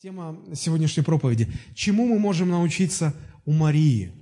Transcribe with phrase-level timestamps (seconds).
[0.00, 1.48] Тема сегодняшней проповеди.
[1.74, 4.12] Чему мы можем научиться у Марии,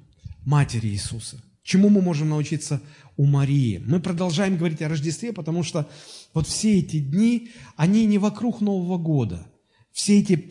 [0.46, 1.38] матери Иисуса?
[1.62, 2.80] Чему мы можем научиться
[3.18, 3.82] у Марии?
[3.86, 5.86] Мы продолжаем говорить о Рождестве, потому что
[6.32, 9.46] вот все эти дни, они не вокруг Нового года.
[9.92, 10.48] Все эти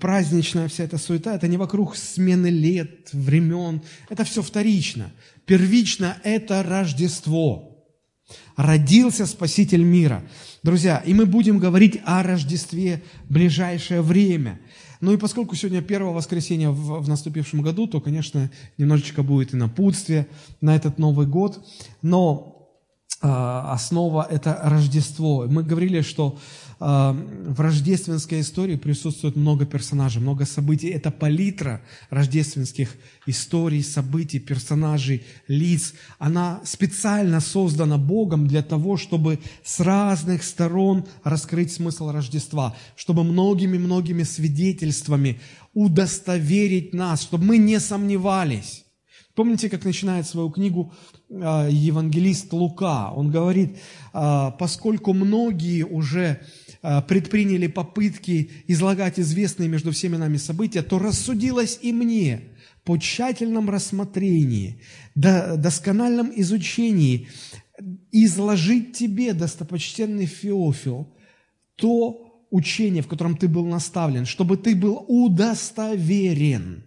[0.00, 3.80] праздничная вся эта суета, это не вокруг смены лет, времен.
[4.10, 5.10] Это все вторично.
[5.46, 7.67] Первично– это Рождество.
[8.56, 10.22] Родился Спаситель мира–
[10.64, 14.58] Друзья, и мы будем говорить о Рождестве в ближайшее время.
[15.00, 19.56] Ну и поскольку сегодня первое воскресенье в, в наступившем году, то, конечно, немножечко будет и
[19.56, 20.26] напутствие
[20.60, 21.64] на этот Новый год.
[22.02, 22.68] Но
[23.22, 25.46] э, основа– это Рождество.
[25.48, 26.40] Мы говорили, что
[26.80, 30.88] в рождественской истории присутствует много персонажей, много событий.
[30.88, 32.96] Это палитра рождественских
[33.26, 35.94] историй, событий, персонажей, лиц.
[36.18, 44.22] Она специально создана Богом для того, чтобы с разных сторон раскрыть смысл Рождества, чтобы многими-многими
[44.22, 45.40] свидетельствами
[45.74, 48.84] удостоверить нас, чтобы мы не сомневались.
[49.34, 50.92] Помните, как начинает свою книгу
[51.30, 53.12] а, евангелист Лука?
[53.12, 53.78] Он говорит,
[54.12, 61.78] а, поскольку многие уже а, предприняли попытки излагать известные между всеми нами события, то рассудилось
[61.82, 62.42] и мне
[62.84, 64.80] по тщательном рассмотрении,
[65.14, 67.28] доскональном изучении
[68.12, 71.14] изложить тебе, достопочтенный Феофил,
[71.76, 76.84] то учение, в котором ты был наставлен, чтобы ты был удостоверен.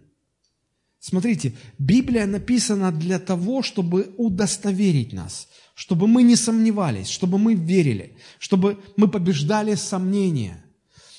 [0.98, 5.48] Смотрите, Библия написана для того, чтобы удостоверить нас–
[5.82, 10.64] чтобы мы не сомневались, чтобы мы верили, чтобы мы побеждали сомнения.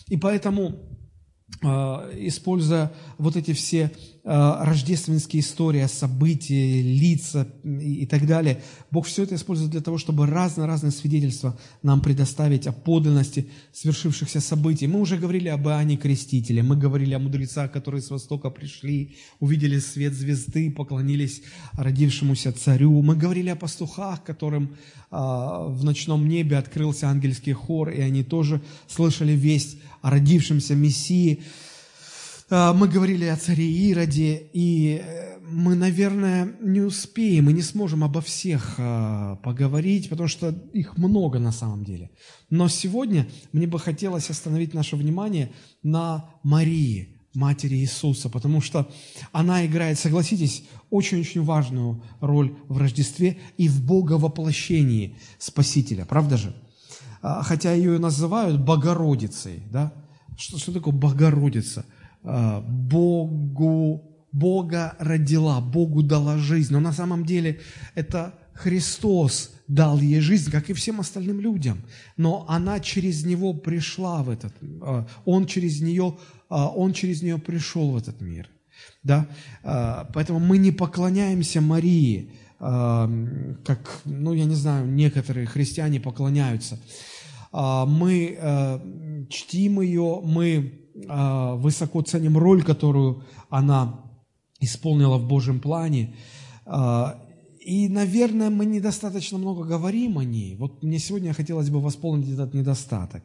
[0.07, 0.79] И поэтому,
[1.61, 3.91] а, используя вот эти все
[4.23, 8.61] рождественские истории, события, лица и так далее.
[8.89, 14.87] Бог все это использует для того, чтобы разные-разные свидетельства нам предоставить о подлинности свершившихся событий.
[14.87, 19.79] Мы уже говорили об Иоанне Крестителе, мы говорили о мудрецах, которые с Востока пришли, увидели
[19.79, 21.41] свет звезды, поклонились
[21.73, 23.01] родившемуся царю.
[23.01, 24.77] Мы говорили о пастухах, которым
[25.11, 31.43] а, в ночном небе открылся ангельский хор, и они тоже слышали весть о родившемся Мессии.
[32.49, 38.03] А, мы говорили о царе Ироде, и э, мы, наверное, не успеем и не сможем
[38.03, 42.11] обо всех а, поговорить, потому что их много на самом деле.
[42.49, 45.51] Но сегодня мне бы хотелось остановить наше внимание
[45.83, 48.91] на Марии, матери Иисуса, потому что
[49.31, 56.55] она играет, согласитесь, очень-очень важную роль в Рождестве и в Боговоплощении Спасителя, правда же?
[57.21, 59.93] А, хотя ее называют Богородицей, да?
[60.37, 61.85] Что, что такое Богородица?
[62.23, 64.01] А, Богу,
[64.31, 66.73] Бога родила, Богу дала жизнь.
[66.73, 67.59] Но на самом деле
[67.95, 71.83] это Христос дал ей жизнь, как и всем остальным людям.
[72.17, 76.17] Но она через Него пришла в этот, а, Он через нее,
[76.49, 78.49] а, Он через нее пришел в этот мир.
[79.03, 79.27] Да?
[80.13, 86.79] Поэтому мы не поклоняемся Марии, как, ну, я не знаю, некоторые христиане поклоняются.
[87.51, 94.03] Мы чтим ее, мы высоко ценим роль, которую она
[94.59, 96.15] исполнила в Божьем плане.
[96.65, 97.19] А,
[97.59, 100.55] и, наверное, мы недостаточно много говорим о ней.
[100.55, 103.23] Вот мне сегодня хотелось бы восполнить этот недостаток.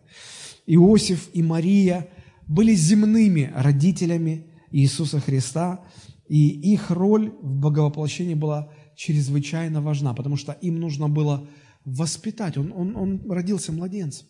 [0.67, 2.09] Иосиф и Мария
[2.47, 5.85] были земными родителями Иисуса Христа,
[6.29, 11.49] и их роль в боговоплощении была чрезвычайно важна, потому что им нужно было
[11.85, 12.59] воспитать.
[12.59, 14.29] Он, он, он родился младенцем.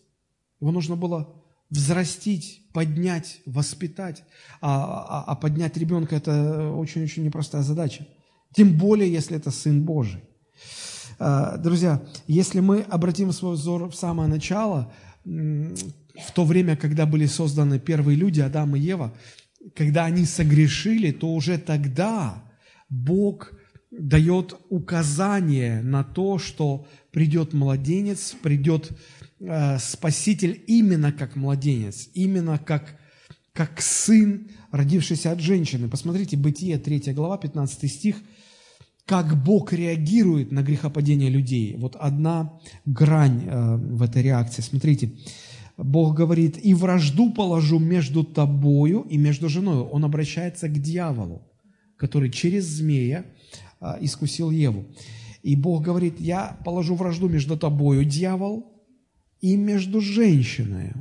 [0.61, 1.35] Его нужно было
[1.69, 4.23] взрастить, поднять, воспитать.
[4.61, 8.07] А, а, а поднять ребенка– это очень-очень непростая задача.
[8.55, 10.23] Тем более, если это Сын Божий.
[11.19, 14.93] А, друзья, если мы обратим свой взор в самое начало,
[15.25, 19.13] в то время, когда были созданы первые люди, Адам и Ева,
[19.75, 22.41] когда они согрешили, то уже тогда
[22.87, 23.51] Бог
[23.91, 28.91] дает указание на то, что придет младенец, придет
[29.79, 32.99] Спаситель именно как младенец, именно как,
[33.53, 35.87] как сын, родившийся от женщины.
[35.87, 38.17] Посмотрите, Бытие, 3 глава, 15 стих,
[39.05, 41.75] как Бог реагирует на грехопадение людей.
[41.77, 44.61] Вот одна грань э, в этой реакции.
[44.61, 45.13] Смотрите,
[45.77, 49.79] Бог говорит, и вражду положу между тобою и между женой.
[49.79, 51.41] Он обращается к дьяволу,
[51.97, 53.25] который через змея
[53.81, 54.85] э, искусил Еву.
[55.41, 58.78] И Бог говорит, я положу вражду между тобою, дьявол,
[59.41, 60.93] и между женщиной,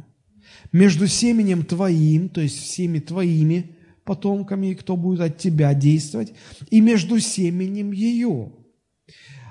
[0.72, 6.32] между семенем твоим, то есть всеми твоими потомками, кто будет от тебя действовать,
[6.70, 8.52] и между семенем ее.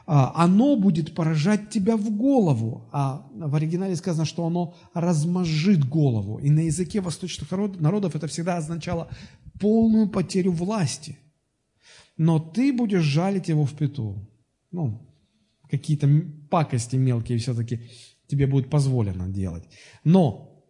[0.09, 2.87] а, оно будет поражать тебя в голову.
[2.93, 6.39] А в оригинале сказано, что оно размажит голову.
[6.39, 9.09] И на языке восточных народов это всегда означало
[9.59, 11.17] полную потерю власти.
[12.15, 14.15] Но ты будешь жалить его в пету.
[14.71, 15.05] Ну,
[15.69, 16.09] какие-то
[16.49, 17.81] пакости мелкие все-таки
[18.27, 19.63] тебе будет позволено делать.
[20.03, 20.63] Но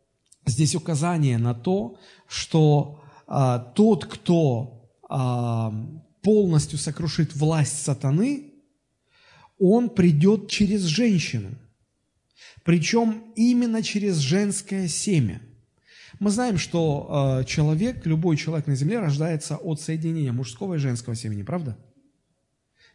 [0.45, 5.73] здесь указание на то, что а, тот, кто а,
[6.21, 8.53] полностью сокрушит власть сатаны,
[9.59, 11.49] он придет через женщину.
[12.63, 15.41] Причем именно через женское семя.
[16.19, 21.15] Мы знаем, что э, человек, любой человек на земле рождается от соединения мужского и женского
[21.15, 21.77] семени, правда?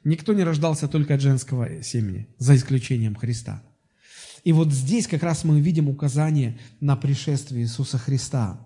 [0.05, 3.63] Никто не рождался только от женского семени, за исключением Христа.
[4.45, 8.59] И вот здесь как раз мы видим указание на пришествие Иисуса Христа.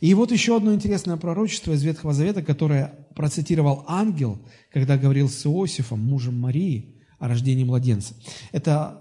[0.00, 4.38] И вот еще одно интересное пророчество из Ветхого Завета, которое процитировал ангел,
[4.72, 8.14] когда говорил с Иосифом, мужем Марии, о рождении младенца.
[8.50, 9.00] Это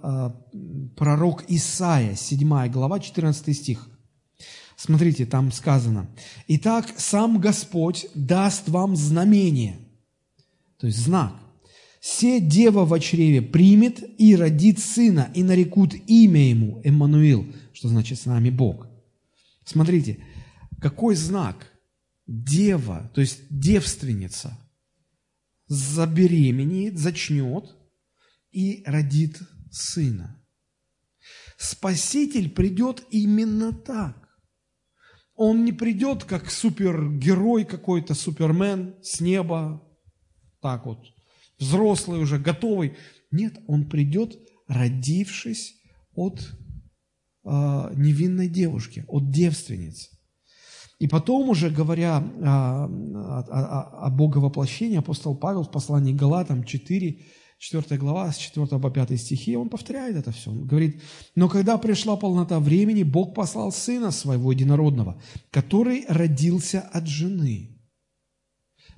[0.53, 3.89] э, пророк Исаия, 7 глава, 14 стих.
[4.75, 6.07] Смотрите, там сказано,
[6.47, 9.79] «Итак, сам Господь даст вам знамение»,
[10.77, 11.33] то есть знак.
[12.01, 18.19] «Се дева в чреве примет и родит сына, и нарекут имя ему Эммануил», что значит
[18.19, 18.87] «с нами Бог».
[19.65, 20.17] Смотрите,
[20.81, 21.71] какой знак?
[22.25, 24.57] Дева, то есть девственница,
[25.67, 27.65] забеременеет, зачнет
[28.51, 29.39] и родит
[29.69, 30.43] сына.
[31.57, 34.27] Спаситель придет именно так.
[35.35, 39.87] Он не придет как супергерой какой-то, супермен с неба,
[40.61, 41.05] так вот,
[41.61, 42.97] взрослый уже, готовый.
[43.31, 44.37] Нет, он придет,
[44.67, 45.75] родившись
[46.13, 46.41] от
[47.43, 47.49] э,
[47.95, 50.09] невинной девушки, от девственницы.
[50.99, 57.21] И потом уже, говоря о, о, о, о Боговоплощении, апостол Павел в послании Галатам 4,
[57.57, 60.51] 4 глава, с 4 по 5 стихи, он повторяет это все.
[60.51, 61.01] Он говорит,
[61.35, 65.19] «Но когда пришла полнота времени, Бог послал Сына Своего Единородного,
[65.49, 67.79] который родился от жены».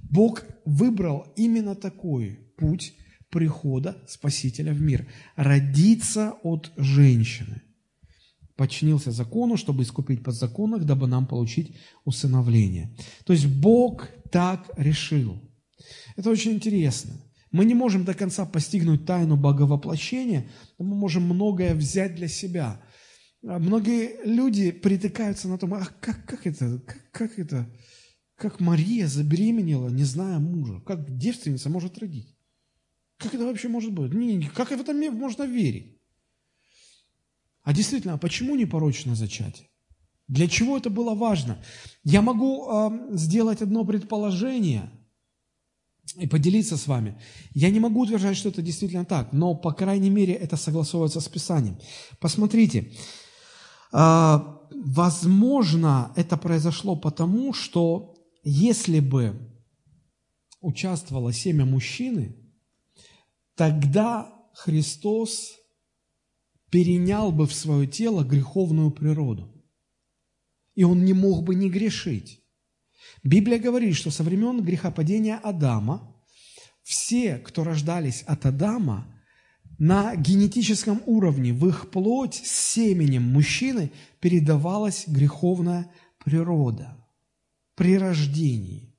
[0.01, 2.93] Бог выбрал именно такой путь
[3.29, 7.61] прихода Спасителя в мир– родиться от женщины–
[8.55, 12.95] подчинился закону, чтобы искупить подзаконных, дабы нам получить усыновление.
[13.25, 15.41] То есть Бог так решил.
[16.15, 17.13] Это очень интересно.
[17.51, 22.81] Мы не можем до конца постигнуть тайну боговоплощения, но мы можем многое взять для себя.
[23.45, 27.69] А многие люди притыкаются на том, а как, как это, как, как это,
[28.35, 32.35] как Мария забеременела, не зная мужа, как девственница может родить?
[33.23, 34.11] Как это вообще может быть?
[34.53, 35.97] Как в это можно верить?
[37.63, 39.69] А действительно, а почему непорочное зачатие?
[40.27, 41.57] Для чего это было важно?
[42.03, 44.89] Я могу э, сделать одно предположение
[46.15, 47.17] и поделиться с вами.
[47.53, 51.29] Я не могу утверждать, что это действительно так, но, по крайней мере, это согласовывается с
[51.29, 51.77] Писанием.
[52.19, 52.91] Посмотрите,
[53.93, 54.39] э,
[54.71, 59.49] возможно, это произошло потому, что если бы
[60.61, 62.42] участвовало семя мужчины,
[63.55, 65.53] тогда Христос
[66.69, 69.49] перенял бы в свое тело греховную природу.
[70.75, 72.41] И он не мог бы не грешить.
[73.23, 76.15] Библия говорит, что со времен грехопадения Адама
[76.81, 79.07] все, кто рождались от Адама,
[79.79, 85.91] на генетическом уровне, в их плоть с семенем мужчины передавалась греховная
[86.23, 86.97] природа
[87.75, 88.92] при рождении.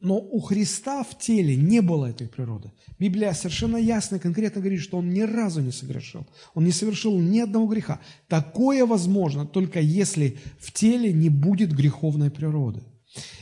[0.00, 2.72] Но у Христа в теле не было этой природы.
[2.98, 6.26] Библия совершенно ясно и конкретно говорит, что Он ни разу не согрешил.
[6.54, 8.00] Он не совершил ни одного греха.
[8.28, 12.82] Такое возможно только если в теле не будет греховной природы.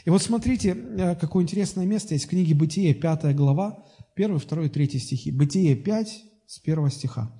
[0.04, 3.84] И вот смотрите, э, какое интересное место есть в книге Бытие, 5 глава,
[4.16, 5.30] 1, 2, 3 стихи.
[5.30, 7.30] Бытие 5, с 1 стиха.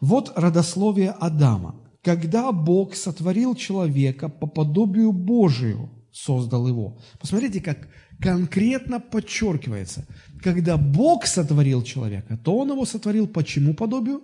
[0.00, 1.80] Вот родословие Адама.
[2.02, 6.98] Когда Бог сотворил человека по подобию Божию, создал его.
[7.18, 7.88] Посмотрите, как
[8.20, 10.06] конкретно подчеркивается,
[10.42, 14.22] когда Бог сотворил человека, то Он его сотворил по чему подобию?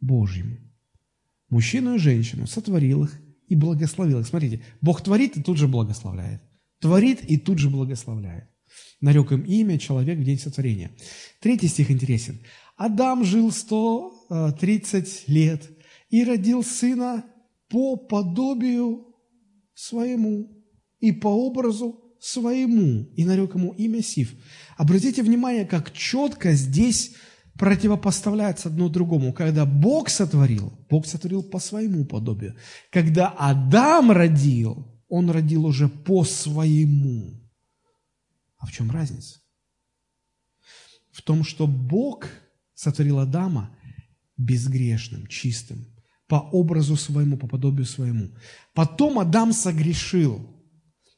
[0.00, 0.58] Божьему.
[1.48, 4.26] Мужчину и женщину сотворил их и благословил их.
[4.26, 6.42] Смотрите, Бог творит и тут же благословляет.
[6.80, 8.48] Творит и тут же благословляет.
[9.00, 10.96] Нарек им имя человек в день сотворения.
[11.40, 12.40] Третий стих интересен.
[12.76, 15.70] Адам жил 130 лет
[16.10, 17.24] и родил сына
[17.68, 19.14] по подобию
[19.74, 20.53] своему
[21.04, 24.34] и по образу своему, и нарек ему имя Сив.
[24.78, 27.14] Обратите внимание, как четко здесь
[27.58, 29.34] противопоставляется одно другому.
[29.34, 32.56] Когда Бог сотворил, Бог сотворил по своему подобию.
[32.90, 37.38] Когда Адам родил, он родил уже по своему.
[38.56, 39.40] А в чем разница?
[41.12, 42.28] В том, что Бог
[42.72, 43.76] сотворил Адама
[44.38, 45.84] безгрешным, чистым,
[46.28, 48.30] по образу своему, по подобию своему.
[48.72, 50.53] Потом Адам согрешил.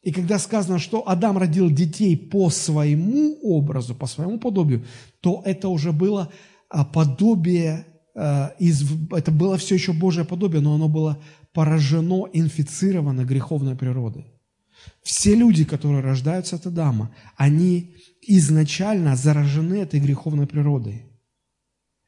[0.07, 4.85] И когда сказано, что Адам родил детей по своему образу, по своему подобию,
[5.21, 6.31] то это уже было
[6.71, 8.55] а, подобие, а,
[9.11, 11.21] это было все еще Божье подобие, но оно было
[11.53, 14.27] поражено, инфицировано греховной природой.
[15.03, 21.03] Все люди, которые рождаются от Адама, они изначально заражены этой греховной природой.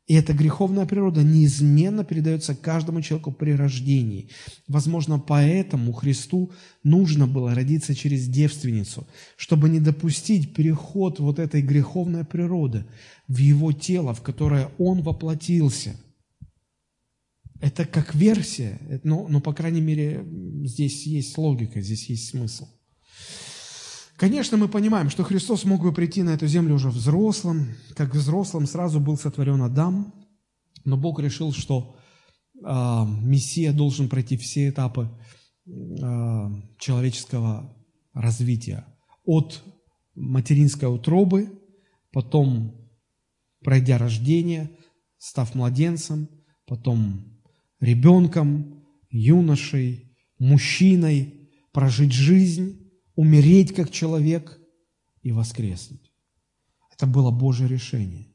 [0.09, 4.31] И эта греховная природа неизменно передается каждому человеку при рождении.
[4.67, 6.51] Возможно, поэтому Христу
[6.83, 12.87] нужно было родиться через девственницу, чтобы не допустить переход вот этой греховной природы
[13.29, 15.95] в его тело, в которое он воплотился.
[17.61, 20.25] Это как версия, но, но по крайней мере,
[20.65, 22.67] здесь есть логика, здесь есть смысл.
[24.19, 28.67] Конечно, мы понимаем, что Христос мог бы прийти на эту землю уже взрослым, как взрослым
[28.67, 30.13] сразу был сотворен Адам,
[30.85, 31.95] но Бог решил, что
[32.57, 35.09] э, Мессия должен пройти все этапы
[35.67, 35.71] э,
[36.81, 37.73] человеческого
[38.13, 38.87] развития.
[39.25, 39.63] От
[40.17, 41.53] материнской утробы,
[42.11, 42.75] потом
[43.63, 44.69] пройдя рождение,
[45.19, 46.29] став младенцем,
[46.67, 47.41] потом
[47.79, 52.88] ребенком, юношей, мужчиной, прожить жизнь,
[53.19, 54.61] умереть как человек
[55.23, 56.13] и воскреснуть.
[56.93, 58.29] Это было Божье решение.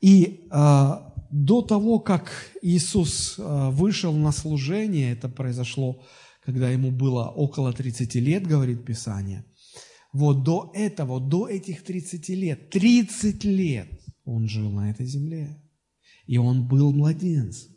[0.00, 0.90] И э,
[1.30, 6.02] до того, как Иисус э, вышел на служение, это произошло,
[6.40, 9.44] когда ему было около 30 лет, говорит Писание,
[10.14, 13.88] вот до этого, до этих 30 лет, 30 лет
[14.24, 15.60] он жил на этой земле.
[16.26, 17.76] И он был младенцем.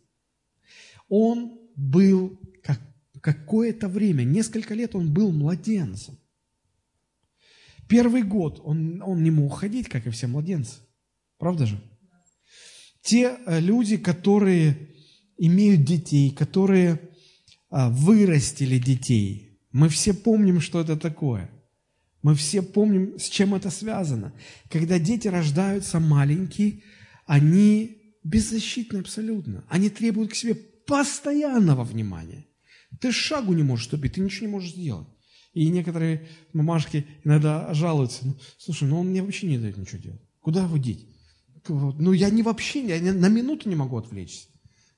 [1.10, 2.40] Он был
[3.22, 6.18] какое-то время, несколько лет он был младенцем.
[7.88, 10.80] Первый год он, он не мог ходить, как и все младенцы.
[11.38, 11.82] Правда же?
[13.02, 14.90] Те э, люди, которые
[15.38, 17.00] имеют детей, которые
[17.70, 21.50] а, вырастили детей, мы все помним, что это такое.
[22.24, 24.34] Мы все помним, с чем это связано.
[24.70, 26.82] Когда дети рождаются маленькие,
[27.26, 29.64] они беззащитны абсолютно.
[29.70, 32.46] Они требуют к себе постоянного внимания.
[33.00, 35.08] Ты шагу не можешь ступить, ты ничего не можешь сделать.
[35.54, 40.22] И некоторые мамашки иногда жалуются, ну, слушай, ну он мне вообще не дает ничего делать.
[40.42, 41.08] Куда его деть?
[41.68, 44.48] Ну я не вообще, я на минуту не могу отвлечься,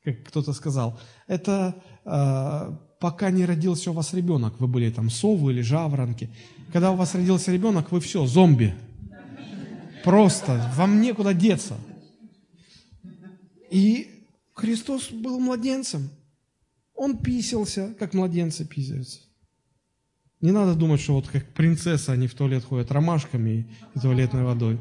[0.03, 0.99] как кто-то сказал.
[1.27, 6.29] Это э, пока не родился у вас ребенок, вы были там совы или жаворонки.
[6.71, 8.75] Когда у вас родился ребенок, вы все, зомби.
[10.03, 11.77] Просто, вам некуда деться.
[13.71, 16.09] И Христос был младенцем.
[16.99, 19.19] Он писался, как младенцы писаются.
[20.41, 24.77] Не надо думать, что вот как принцесса они в туалет ходят ромашками и туалетной водой.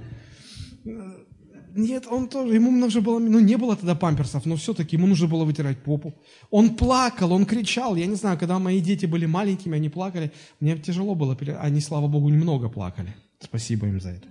[1.76, 5.28] Нет, он тоже, ему нужно было, ну не было тогда памперсов, но все-таки ему нужно
[5.28, 6.12] было вытирать попу.
[6.50, 7.94] Он плакал, он кричал.
[7.94, 12.08] Я не знаю, когда мои дети были маленькими, они плакали, мне тяжело было, они, слава
[12.08, 13.14] Богу, немного плакали.
[13.38, 14.26] Спасибо им за это.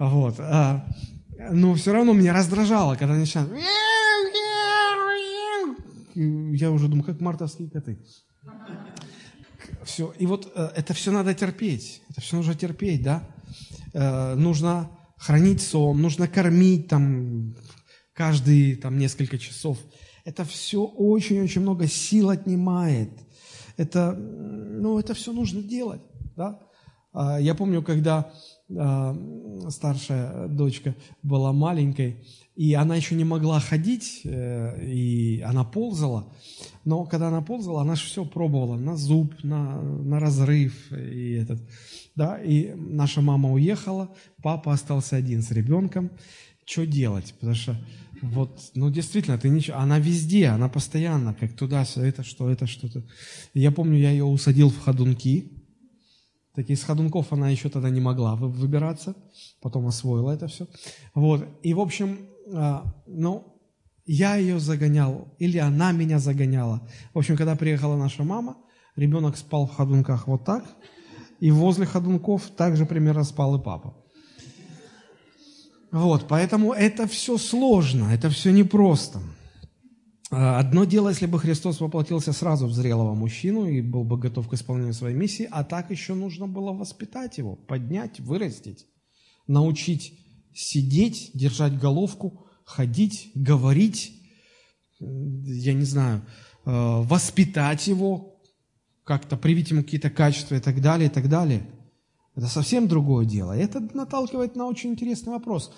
[0.00, 0.34] Вот.
[0.40, 0.84] А,
[1.52, 3.52] но все равно меня раздражало, когда они начинают
[6.14, 7.98] я уже думаю, как мартовские коты.
[9.84, 10.12] Все.
[10.18, 12.02] И вот э, это все надо терпеть.
[12.08, 13.28] Это все нужно терпеть, да?
[13.92, 17.54] Э, нужно хранить сон, нужно кормить там
[18.12, 19.78] каждые там несколько часов.
[20.24, 23.10] Это все очень-очень много сил отнимает.
[23.76, 26.02] Это, ну, это все нужно делать,
[26.36, 26.60] да?
[27.12, 28.30] А, я помню, когда
[28.76, 29.16] а,
[29.70, 32.24] старшая дочка была маленькой,
[32.58, 36.32] и она еще не могла ходить, э, и она ползала.
[36.84, 40.90] Но когда она ползала, она же все пробовала на зуб, на, на разрыв.
[40.90, 41.60] И, этот,
[42.16, 44.12] да, и наша мама уехала,
[44.42, 46.10] папа остался один с ребенком.
[46.64, 47.32] Что делать?
[47.38, 47.76] Потому что
[48.22, 53.04] вот, ну действительно, ты ничего, она везде, она постоянно, как туда, это, что это, что-то.
[53.54, 55.52] Я помню, я ее усадил в ходунки,
[56.56, 59.14] такие из ходунков она еще тогда не могла выбираться,
[59.60, 60.66] потом освоила это все.
[61.14, 62.18] Вот, и в общем,
[63.06, 63.60] ну,
[64.06, 66.88] я ее загонял, или она меня загоняла.
[67.12, 68.56] В общем, когда приехала наша мама,
[68.96, 70.64] ребенок спал в ходунках вот так,
[71.40, 73.94] и возле ходунков также примерно спал и папа.
[75.90, 79.20] Вот, поэтому это все сложно, это все непросто.
[80.30, 84.48] А, одно дело, если бы Христос воплотился сразу в зрелого мужчину и был бы готов
[84.48, 88.86] к исполнению своей миссии, а так еще нужно было воспитать его, поднять, вырастить,
[89.46, 90.27] научить
[90.58, 94.12] сидеть, держать головку, ходить, говорить,
[94.98, 96.22] я не знаю,
[96.64, 96.70] э,
[97.04, 98.42] воспитать его,
[99.04, 101.62] как-то привить ему какие-то качества и так далее, и так далее.
[102.34, 103.52] Это совсем другое дело.
[103.52, 105.72] Это наталкивает на очень интересный вопрос.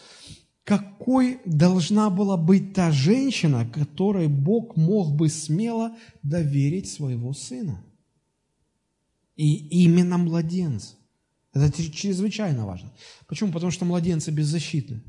[0.64, 7.82] какой должна была быть та женщина, которой Бог мог бы смело доверить своего сына.
[9.36, 10.99] И именно младенца.
[11.52, 12.92] Это чрезвычайно важно.
[13.26, 13.52] Почему?
[13.52, 15.02] Потому что младенцы беззащитны.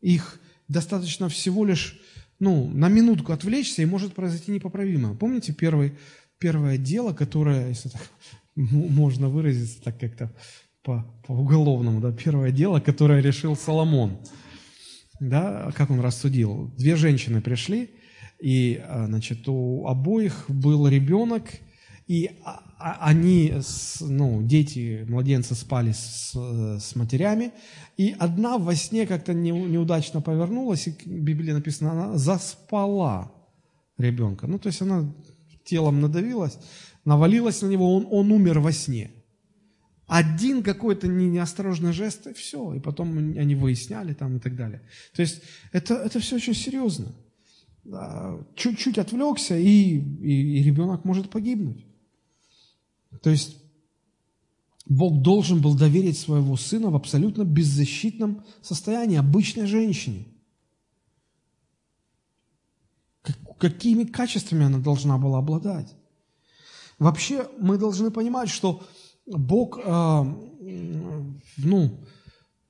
[0.00, 2.00] Их достаточно всего лишь
[2.38, 5.14] ну, на минутку отвлечься, и может произойти непоправимое.
[5.14, 5.94] Помните первый,
[6.38, 8.02] первое дело, которое, если так
[8.54, 10.34] можно выразиться так как-то
[10.82, 14.18] по, по уголовному, да, первое дело, которое решил Соломон.
[15.18, 16.70] Да, как он рассудил?
[16.76, 17.90] Две женщины пришли,
[18.38, 21.44] и, а, значит, у обоих был ребенок,
[22.06, 23.52] и а, а, они,
[24.00, 27.52] ну, дети, младенцы спали с, с матерями,
[27.96, 33.32] и одна во сне как-то неудачно повернулась, и в Библии написано, она заспала
[33.98, 34.46] ребенка.
[34.46, 35.12] Ну, то есть она
[35.64, 36.58] телом надавилась,
[37.04, 39.10] навалилась на него, он, он умер во сне.
[40.06, 42.74] Один какой-то неосторожный жест, и все.
[42.74, 44.82] И потом они выясняли там и так далее.
[45.12, 47.12] То есть это, это все очень серьезно.
[48.54, 51.84] Чуть-чуть отвлекся, и, и, и ребенок может погибнуть.
[53.22, 53.56] То есть
[54.86, 60.26] Бог должен был доверить своего сына в абсолютно беззащитном состоянии, обычной женщине.
[63.58, 65.94] Какими качествами она должна была обладать?
[66.98, 68.86] Вообще мы должны понимать, что
[69.26, 70.24] Бог, э,
[71.56, 72.00] ну,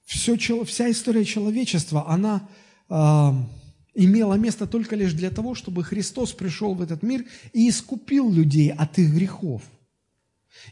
[0.05, 2.49] все, вся история человечества, она
[2.89, 3.33] э,
[3.95, 8.73] имела место только лишь для того, чтобы Христос пришел в этот мир и искупил людей
[8.73, 9.63] от их грехов.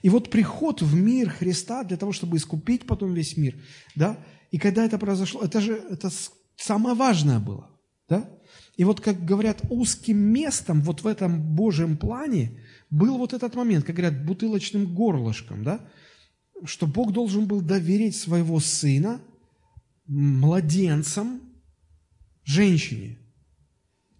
[0.02, 3.56] И вот приход в мир Христа для того, чтобы искупить потом весь мир,
[3.94, 4.18] да,
[4.50, 6.10] и когда это произошло, это же это
[6.56, 7.70] самое важное было,
[8.08, 8.30] да,
[8.76, 12.60] и вот, как говорят, узким местом вот в этом Божьем плане
[12.90, 15.80] был вот этот момент, как говорят, бутылочным горлышком, да,
[16.64, 19.20] что Бог должен был доверить своего сына
[20.06, 21.40] младенцам,
[22.44, 23.18] женщине.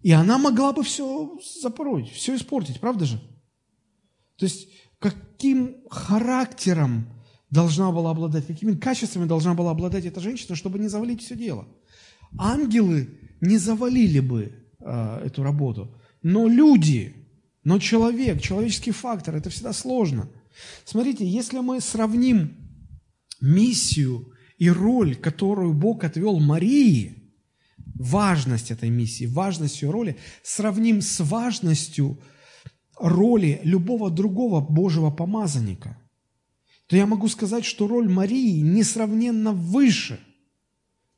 [0.01, 3.17] И она могла бы все запороть, все испортить, правда же?
[4.37, 4.69] То есть,
[5.35, 7.09] каким характером
[7.49, 11.67] должна была обладать, какими качествами должна была обладать эта женщина, чтобы не завалить все дело.
[12.37, 13.09] Ангелы
[13.41, 15.93] не завалили бы э, эту работу,
[16.23, 17.13] но люди,
[17.65, 20.29] но человек, человеческий фактор, это всегда сложно.
[20.85, 22.55] Смотрите, если мы сравним
[23.41, 27.33] миссию и роль, которую Бог отвел Марии,
[27.93, 32.19] важность этой миссии, важность ее роли, сравним с важностью
[32.97, 35.97] роли любого другого Божьего помазанника,
[36.87, 40.19] то я могу сказать, что роль Марии несравненно выше,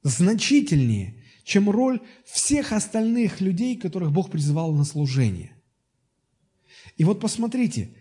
[0.04, 5.52] значительнее, чем роль всех остальных людей, которых Бог призывал на служение.
[6.98, 7.96] И вот посмотрите,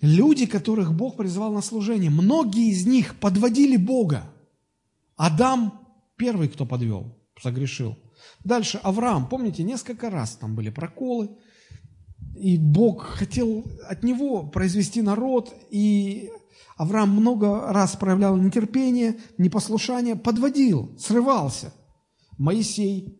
[0.00, 4.32] люди, которых Бог призывал на служение, многие из них подводили Бога.
[5.16, 7.98] Адам первый, кто подвел, согрешил.
[8.44, 11.30] Дальше Авраам, помните, несколько раз там были проколы,
[12.42, 16.28] и Бог хотел от него произвести народ, и
[16.76, 21.72] Авраам много раз проявлял нетерпение, непослушание, подводил, срывался.
[22.38, 23.16] Моисей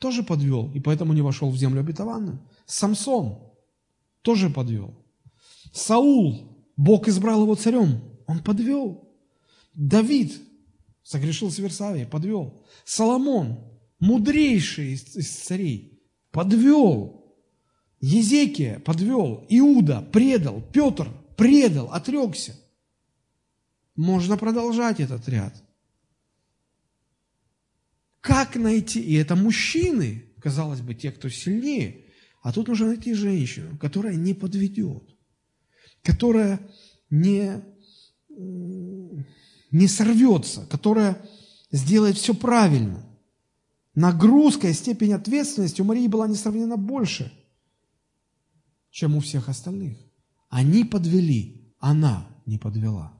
[0.00, 2.40] тоже подвел, и поэтому не вошел в землю обетованную.
[2.64, 3.40] Самсон
[4.22, 4.94] тоже подвел.
[5.72, 9.08] Саул, Бог избрал его царем, он подвел.
[9.74, 10.40] Давид
[11.02, 12.64] согрешил с Версавией, подвел.
[12.84, 13.58] Соломон,
[13.98, 17.17] мудрейший из, из царей, подвел.
[18.00, 19.44] Езекия подвел.
[19.48, 20.62] Иуда предал.
[20.72, 22.56] Петр предал, отрекся.
[23.96, 25.54] Можно продолжать этот ряд.
[28.20, 29.00] Как найти?
[29.00, 32.04] И это мужчины, казалось бы, те, кто сильнее.
[32.42, 35.02] А тут нужно найти женщину, которая не подведет,
[36.02, 36.60] которая
[37.10, 37.62] не,
[39.70, 41.20] не сорвется, которая
[41.72, 43.04] сделает все правильно.
[43.94, 47.32] Нагрузка и степень ответственности у Марии была несравненно больше,
[48.98, 49.96] чем у всех остальных.
[50.48, 53.12] Они подвели, она не подвела.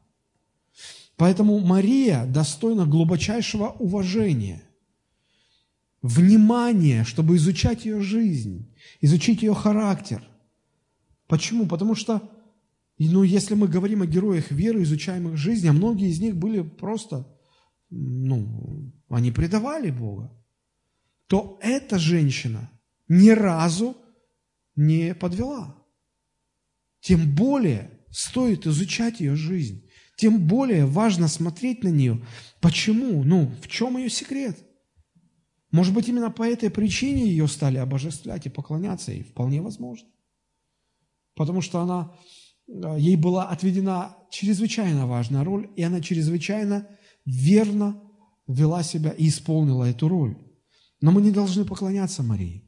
[1.17, 4.61] Поэтому Мария достойна глубочайшего уважения,
[6.03, 10.21] внимания, чтобы изучать ее жизнь, изучить ее характер.
[11.29, 11.69] Почему?
[11.69, 12.29] Потому что,
[12.99, 16.63] ну, если мы говорим о героях веры, изучаем их жизнь, а многие из них были
[16.63, 17.25] просто,
[17.89, 20.33] ну, они предавали Бога,
[21.29, 22.69] то эта женщина
[23.07, 23.97] ни разу
[24.79, 25.77] не подвела.
[27.01, 29.85] Тем более стоит изучать ее жизнь.
[30.17, 32.25] Тем более важно смотреть на нее.
[32.61, 33.25] Почему?
[33.25, 34.57] Ну, в чем ее секрет?
[35.71, 40.09] Может быть, именно по этой причине ее стали обожествлять и поклоняться ей, вполне возможно.
[41.35, 42.15] Потому что она,
[42.69, 46.89] э, ей была отведена чрезвычайно важная роль, и она чрезвычайно
[47.27, 48.03] верно
[48.47, 50.39] вела себя и исполнила эту роль.
[51.01, 52.68] Но мы не должны поклоняться Марии.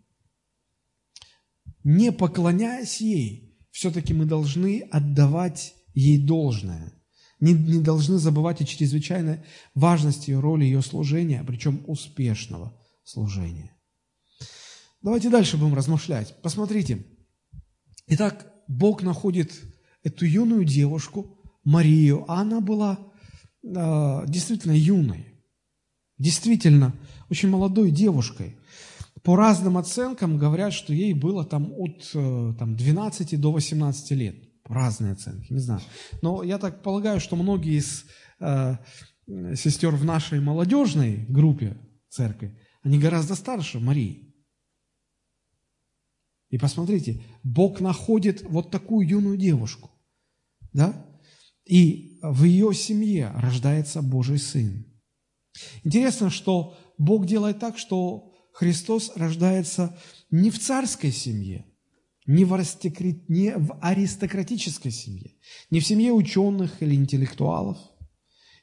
[1.84, 6.92] Не поклоняясь ей, все-таки мы должны отдавать ей должное.
[7.40, 9.40] Не, не должны забывать о чрезвычайной
[9.74, 13.74] важности ее роли, ее служения, причем успешного служения.
[15.02, 16.36] Давайте дальше будем размышлять.
[16.42, 17.06] Посмотрите.
[18.06, 19.52] Итак, Бог находит
[20.02, 22.98] эту юную девушку, Марию, а она была
[23.62, 25.26] э, действительно юной,
[26.18, 26.94] действительно
[27.30, 28.56] очень молодой девушкой.
[29.22, 34.36] По разным оценкам говорят, что ей было там от э, там, 12 до 18 лет.
[34.64, 35.82] Разные оценки, не знаю.
[36.22, 38.04] Но я так полагаю, что многие из
[38.38, 38.76] э,
[39.54, 41.76] сестер в нашей молодежной группе
[42.08, 44.34] церкви, они гораздо старше Марии.
[46.48, 49.90] И посмотрите, Бог находит вот такую юную девушку,
[50.72, 51.06] да?
[51.64, 54.86] И в ее семье рождается Божий Сын.
[55.84, 58.29] Интересно, что Бог делает так, что
[58.60, 59.96] Христос рождается
[60.30, 61.64] не в царской семье,
[62.26, 62.50] не в,
[63.28, 65.30] не в аристократической семье,
[65.70, 67.78] не в семье ученых или интеллектуалов.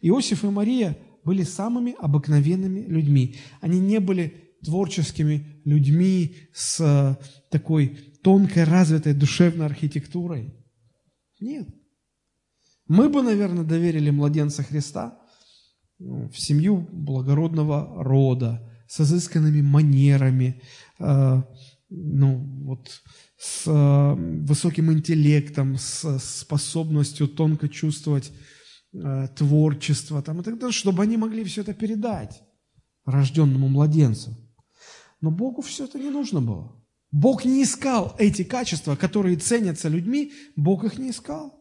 [0.01, 3.38] Иосиф и Мария были самыми обыкновенными людьми.
[3.60, 7.15] Они не были творческими людьми с э,
[7.49, 10.53] такой тонкой, развитой душевной архитектурой.
[11.39, 11.67] Нет.
[12.88, 15.19] Мы бы, наверное, доверили младенца Христа
[15.97, 20.62] ну, в семью благородного рода, с изысканными манерами,
[21.00, 21.41] э,
[21.89, 23.02] ну, вот,
[23.38, 24.13] с э,
[24.45, 28.32] высоким интеллектом, с способностью тонко чувствовать
[28.93, 32.41] э, творчество там, и так далее, чтобы они могли все это передать
[33.06, 34.36] рожденному младенцу.
[35.21, 36.73] Но Богу все это не нужно было.
[37.12, 41.58] Бог не искал эти качества, которые ценятся людьми, Бог их не искал.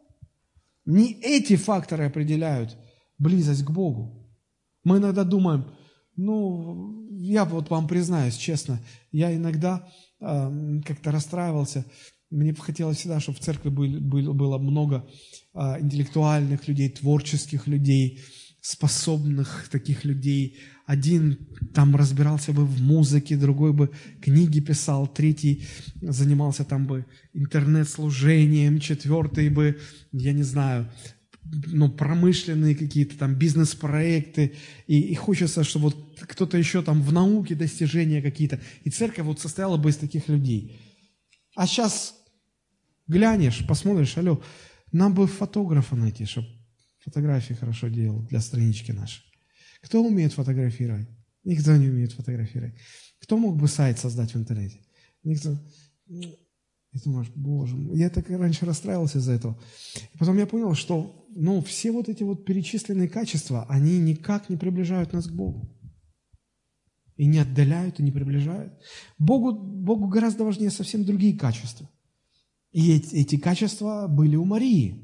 [0.84, 2.76] Не эти факторы определяют
[3.18, 4.28] близость к Богу.
[4.84, 5.66] Мы иногда думаем,
[6.16, 8.80] ну, я вот вам признаюсь честно,
[9.12, 9.88] я иногда
[10.20, 11.84] э, как-то расстраивался.
[12.30, 15.08] Мне бы хотелось всегда, чтобы в церкви был, был, было много
[15.54, 18.20] э, интеллектуальных людей, творческих людей,
[18.60, 20.58] способных таких людей.
[20.86, 21.38] Один
[21.72, 25.66] там разбирался бы в музыке, другой бы книги писал, третий
[26.00, 29.78] занимался там бы интернет-служением, четвертый бы,
[30.10, 30.90] я не знаю,
[31.50, 34.54] ну, промышленные какие-то там бизнес-проекты,
[34.86, 39.40] и, и хочется, чтобы вот кто-то еще там в науке достижения какие-то, и церковь вот
[39.40, 40.78] состояла бы из таких людей.
[41.54, 42.14] А сейчас
[43.06, 44.42] глянешь, посмотришь, алло,
[44.92, 46.48] нам бы фотографа найти, чтобы
[46.98, 49.22] фотографии хорошо делал для странички нашей.
[49.80, 51.08] Кто умеет фотографировать?
[51.44, 52.74] Никто не умеет фотографировать.
[53.20, 54.80] Кто мог бы сайт создать в интернете?
[55.22, 55.58] Никто.
[56.96, 59.58] И думаешь, боже я так раньше расстраивался из-за этого.
[60.14, 64.56] И потом я понял, что ну, все вот эти вот перечисленные качества, они никак не
[64.56, 65.70] приближают нас к Богу.
[67.16, 68.72] И не отдаляют, и не приближают.
[69.18, 71.88] Богу, Богу гораздо важнее совсем другие качества.
[72.72, 75.02] И эти, эти качества были у Марии.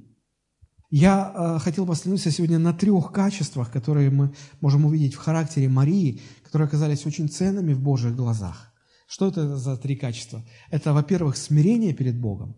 [0.91, 5.69] Я э, хотел бы остановиться сегодня на трех качествах, которые мы можем увидеть в характере
[5.69, 8.72] Марии, которые оказались очень ценными в Божьих глазах.
[9.13, 10.43] Что это за три качества?
[10.71, 12.57] Это, во-первых, смирение перед Богом.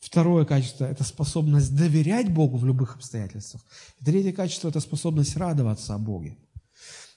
[0.00, 3.62] Второе качество– это способность доверять Богу в любых обстоятельствах.
[3.98, 6.36] И третье качество– это способность радоваться о Боге.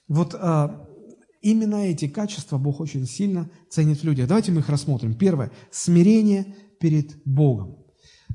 [0.07, 0.87] Вот а,
[1.41, 4.29] именно эти качества Бог очень сильно ценит в людях.
[4.29, 5.15] Давайте мы их рассмотрим.
[5.15, 7.75] Первое– смирение перед Богом.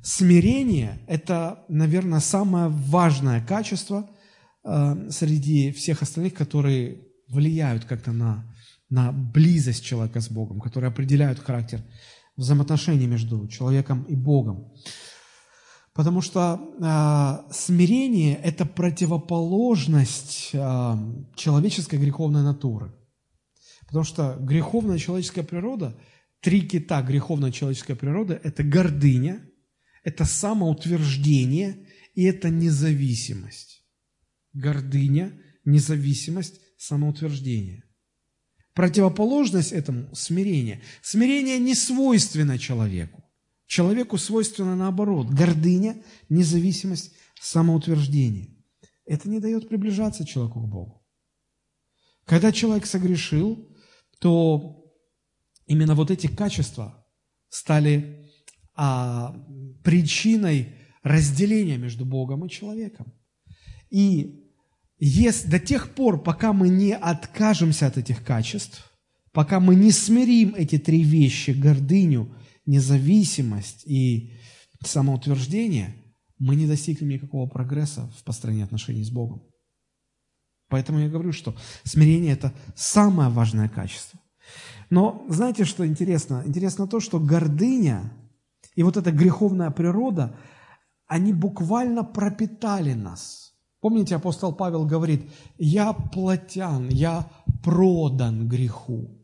[0.03, 4.11] Смирение– это, наверное, самое важное качество
[4.65, 8.52] а, среди всех остальных, которые влияют как-то на
[8.93, 11.83] на близость человека с Богом, которые определяют характер
[12.37, 14.71] взаимоотношений между человеком и Богом.
[15.95, 20.95] Потому что э, смирение– это противоположность э,
[21.37, 22.95] человеческой греховной натуры.
[23.87, 25.99] Потому что греховная человеческая природа,
[26.41, 29.43] три кита греховная человеческая природа– это гордыня,
[30.05, 33.87] это самоутверждение и это независимость.
[34.53, 35.33] Гордыня,
[35.65, 37.85] независимость, самоутверждение–
[38.75, 40.83] Противоположность этому– смирение.
[41.03, 43.23] Смирение не свойственно человеку.
[43.67, 48.57] Человеку свойственно наоборот– гордыня, независимость, самоутверждение.
[49.05, 51.07] Это не дает приближаться человеку к Богу.
[52.25, 53.69] Когда человек согрешил,
[54.19, 54.85] то
[55.67, 57.07] именно вот эти качества
[57.49, 58.31] стали
[58.75, 59.37] а,
[59.83, 63.13] причиной разделения между Богом и человеком.
[63.91, 64.42] И
[65.05, 68.89] если, до тех пор, пока мы не откажемся от этих качеств,
[69.33, 72.33] пока мы не смирим эти три вещи, гордыню,
[72.67, 74.33] независимость и
[74.85, 75.97] самоутверждение,
[76.39, 79.43] мы не достигнем никакого прогресса в построении отношений с Богом.
[80.69, 84.21] Поэтому я говорю, что смирение– это самое важное качество.
[84.89, 86.45] Но знаете, что интересно?
[86.47, 88.13] Интересно то, что гордыня
[88.77, 90.39] и вот эта греховная природа,
[91.09, 93.42] они буквально пропитали нас.
[93.83, 97.29] Помните, апостол Павел говорит, я плотян, я
[97.65, 99.21] продан греху.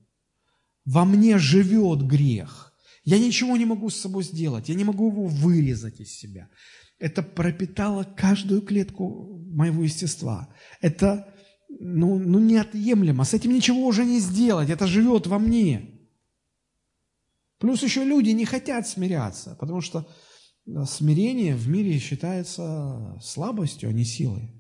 [0.84, 2.74] Во мне живет грех.
[3.04, 6.48] Я ничего не могу с собой сделать, я не могу его вырезать из себя.
[6.98, 10.52] Это пропитало каждую клетку моего естества.
[10.80, 11.32] Это
[11.68, 13.22] ну, ну неотъемлемо.
[13.22, 14.70] С этим ничего уже не сделать.
[14.70, 16.00] Это живет во мне.
[17.58, 20.08] Плюс еще люди не хотят смиряться, потому что
[20.86, 24.50] смирение в мире считается слабостью, а не силой.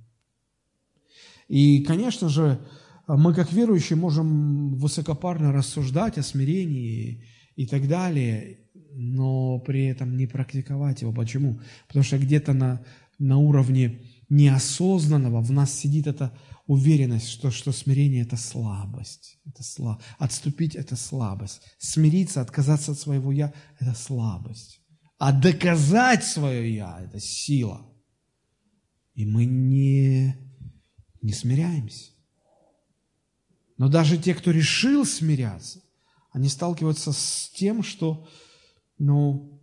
[1.48, 2.60] И, конечно же,
[3.06, 7.24] мы как верующие можем высокопарно рассуждать о смирении
[7.56, 8.58] и так далее,
[8.92, 11.12] но при этом не практиковать его.
[11.12, 11.60] Почему?
[11.86, 12.84] Потому что где-то на,
[13.18, 19.38] на уровне неосознанного в нас сидит эта уверенность, что, что смирение– это слабость.
[19.46, 20.02] Это слаб...
[20.18, 21.62] Отступить– это слабость.
[21.78, 24.77] Смириться, отказаться от своего «я»– это слабость.
[25.18, 27.84] А доказать свое «я»– это сила.
[29.14, 30.36] И мы не,
[31.22, 32.12] не смиряемся.
[33.76, 35.80] Но даже те, кто решил смиряться,
[36.30, 38.28] они сталкиваются с тем, что,
[38.98, 39.60] ну,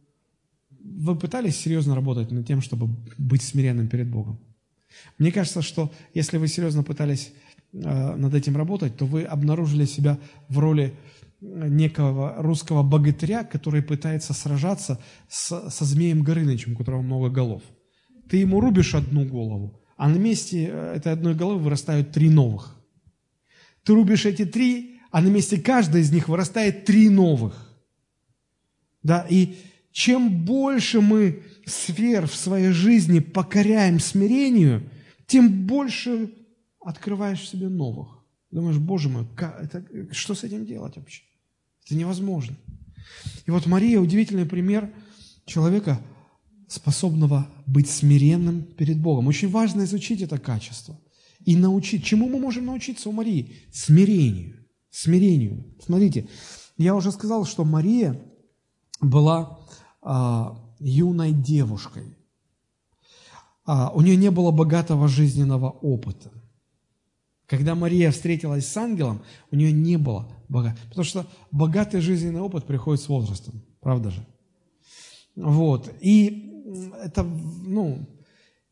[0.69, 2.87] вы пытались серьезно работать над тем, чтобы
[3.17, 4.39] быть смиренным перед Богом?
[5.17, 7.31] Мне кажется, что если вы серьезно пытались
[7.71, 10.97] э, над этим работать, то вы обнаружили себя в роли
[11.69, 17.63] некого русского богатыря, который пытается сражаться с, со змеем Горынычем, у которого много голов.
[18.29, 22.75] Ты ему рубишь одну голову, а на месте э, этой одной головы вырастают три новых.
[23.83, 27.55] Ты рубишь эти три, а на месте каждой из них вырастает три новых.
[29.03, 29.55] Да, и
[29.91, 34.89] чем больше мы сфер в своей жизни покоряем смирению,
[35.27, 36.33] тем больше
[36.79, 38.25] открываешь себе новых.
[38.51, 41.23] Думаешь, Боже мой, как, это, что с этим делать вообще?
[41.85, 42.55] Это невозможно.
[43.45, 44.91] И вот Мария удивительный пример
[45.45, 46.01] человека,
[46.67, 49.27] способного быть смиренным перед Богом.
[49.27, 50.99] Очень важно изучить это качество
[51.45, 52.03] и научить.
[52.03, 53.55] Чему мы можем научиться у Марии?
[53.71, 54.65] Смирению.
[54.89, 55.75] Смирению.
[55.83, 56.27] Смотрите,
[56.77, 58.19] я уже сказал, что Мария
[58.99, 59.59] была
[60.01, 62.17] а, юной девушкой.
[63.65, 66.31] А, у нее не было богатого жизненного опыта.
[67.47, 70.87] Когда Мария встретилась с ангелом, у нее не было богатого.
[70.89, 73.61] Потому что богатый жизненный опыт приходит с возрастом.
[73.81, 74.25] Правда же?
[75.35, 75.93] Вот.
[76.01, 76.51] И
[77.03, 78.07] это, ну,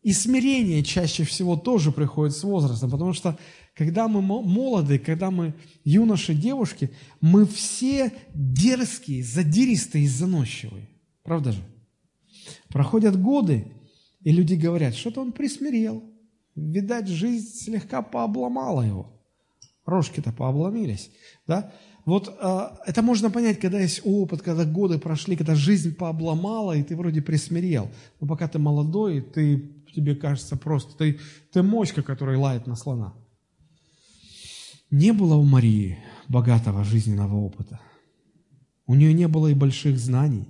[0.02, 3.38] и смирение чаще всего тоже приходит с возрастом, потому что
[3.76, 10.90] когда мы молоды, когда мы юноши, девушки, мы все дерзкие, задиристые и заносчивые.
[11.24, 11.64] Правда же?
[12.68, 13.72] Проходят годы,
[14.22, 16.04] и люди говорят, что-то он присмирел.
[16.56, 19.12] Видать, жизнь слегка пообломала его.
[19.86, 21.12] Рожки-то пообломились.
[21.48, 21.72] Да?
[22.06, 26.84] Вот э, это можно понять, когда есть опыт, когда годы прошли, когда жизнь пообломала, и
[26.84, 27.90] ты вроде присмирел.
[28.20, 31.20] Но пока ты молодой, ты, тебе кажется просто, ты,
[31.52, 33.14] ты моська, которая лает на слона.
[34.92, 37.80] Не было у Марии богатого жизненного опыта.
[38.86, 40.48] У нее не было и больших знаний.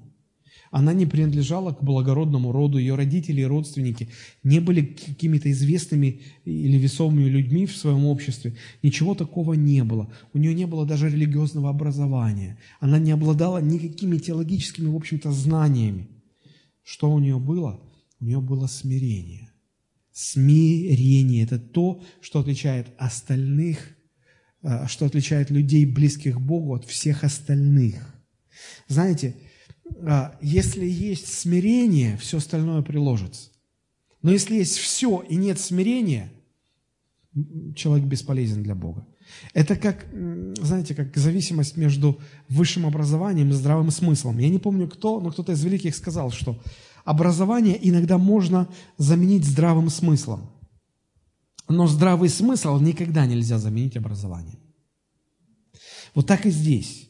[0.73, 4.09] Она не принадлежала к благородному роду, ее родители и родственники
[4.41, 8.55] не были какими-то известными или весомыми людьми в своем обществе.
[8.81, 10.11] Ничего такого не было.
[10.33, 12.57] У нее не было даже религиозного образования.
[12.79, 16.07] Она не обладала никакими теологическими, в общем-то, знаниями.
[16.81, 17.79] Что у нее было?
[18.19, 19.51] У нее было смирение.
[20.11, 23.95] Смирение– это то, что отличает остальных,
[24.63, 28.15] э, что отличает людей, близких Богу, от всех остальных.
[28.87, 29.35] Знаете,
[30.41, 33.49] если есть смирение, все остальное приложится.
[34.21, 36.31] Но если есть все и нет смирения,
[37.75, 39.05] человек бесполезен для Бога.
[39.53, 40.05] Это как,
[40.59, 44.37] знаете, как зависимость между высшим образованием и здравым смыслом.
[44.37, 46.61] Я не помню кто, но кто-то из великих сказал, что
[47.03, 50.49] образование иногда можно заменить здравым смыслом.
[51.69, 54.59] Но здравый смысл никогда нельзя заменить образованием.
[56.13, 57.09] Вот так и здесь.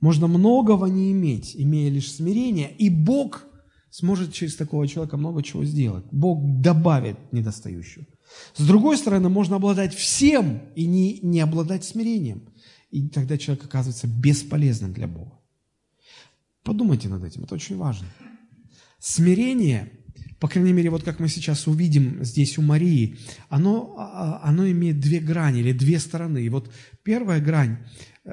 [0.00, 3.44] Можно многого не иметь, имея лишь смирение, и Бог
[3.90, 6.04] сможет через такого человека много чего сделать.
[6.10, 8.06] Бог добавит недостающего.
[8.54, 12.48] С другой стороны, можно обладать всем и не, не обладать смирением.
[12.90, 15.38] И тогда человек оказывается бесполезным для Бога.
[16.62, 18.06] Подумайте над этим, это очень важно.
[18.98, 19.90] Смирение,
[20.38, 24.70] по крайней мере, вот как мы сейчас увидим здесь у Марии, оно, а, а, оно
[24.70, 26.42] имеет две грани или две стороны.
[26.44, 26.70] И вот
[27.02, 27.78] первая грань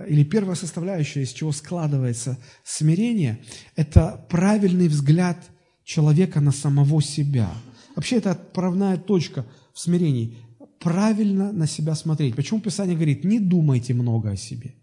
[0.07, 3.39] или первая составляющая, из чего складывается смирение,
[3.75, 5.37] это правильный взгляд
[5.83, 7.49] человека на самого себя.
[7.95, 10.37] Вообще это отправная точка в смирении.
[10.79, 12.35] правильно на себя смотреть?
[12.35, 14.75] Почему Писание говорит, не думайте много о себе,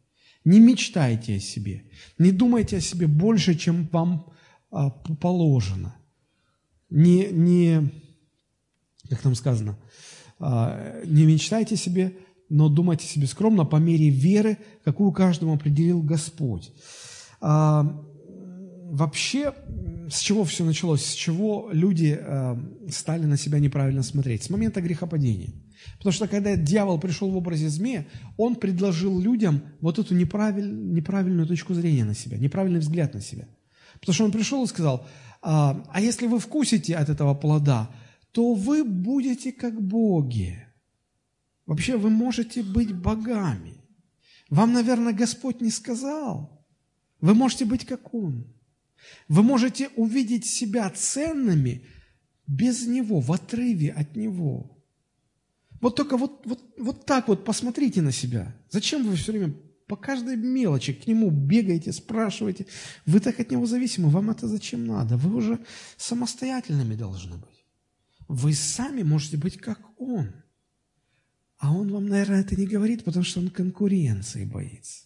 [0.45, 1.85] не мечтайте о себе,
[2.19, 4.27] не думайте о себе больше, чем вам
[4.71, 5.95] а, положено.
[6.91, 7.93] Не, не,
[9.09, 9.79] как там сказано,
[10.41, 12.17] а, не мечтайте себе,
[12.49, 16.73] но думайте себе скромно по мере веры, какую каждому определил Господь.
[17.41, 18.05] А,
[18.91, 19.55] вообще,
[20.11, 21.05] с чего все началось?
[21.05, 24.45] С чего люди а, стали на себя неправильно смотреть?
[24.45, 25.51] С момента грехопадения.
[25.99, 31.47] Потому что когда дьявол пришел в образе змея, он предложил людям вот эту неправиль, неправильную
[31.47, 33.47] точку зрения на себя, неправильный взгляд на себя.
[34.01, 35.07] Потому что он пришел и сказал,
[35.43, 37.91] а, а если вы вкусите от этого плода,
[38.33, 40.65] то вы будете как боги.
[41.67, 43.75] Вообще вы можете быть богами.
[44.51, 46.67] Вам, наверное, Господь не сказал.
[47.21, 48.47] Вы можете быть как Он.
[49.29, 51.87] Вы можете увидеть себя ценными
[52.47, 54.75] без Него, в отрыве от Него.
[55.81, 58.55] Вот только вот, вот, вот так вот посмотрите на себя.
[58.71, 59.55] Зачем вы все время
[59.87, 62.67] по каждой мелочи к нему бегаете, спрашиваете?
[63.05, 65.17] Вы так от него зависимы, вам это зачем надо?
[65.17, 65.65] Вы уже
[65.97, 67.67] самостоятельными должны быть.
[68.29, 70.33] Вы сами можете быть как он.
[71.59, 75.05] А он вам, наверное, это не говорит, потому что он конкуренции боится.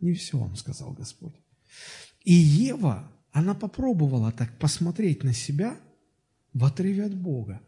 [0.00, 1.34] Не все вам сказал Господь.
[2.24, 5.78] И Ева, она попробовала так посмотреть на себя
[6.52, 7.60] в отрыве от Бога.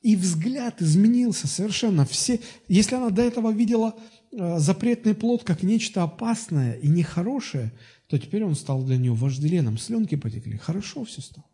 [0.00, 2.04] И взгляд изменился совершенно.
[2.04, 3.96] Все, если она до этого видела
[4.30, 7.72] э, запретный плод как нечто опасное и нехорошее,
[8.06, 9.78] то теперь он стал для нее вожделенным.
[9.78, 10.56] Слюнки потекли.
[10.56, 11.46] Хорошо все стало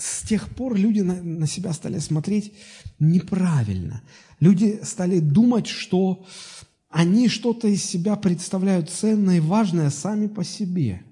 [0.00, 2.54] с тех пор люди на, на себя стали смотреть
[2.98, 4.02] неправильно.
[4.40, 6.24] Люди стали думать, что
[6.88, 11.02] они что-то из себя представляют ценное и важное сами по себе.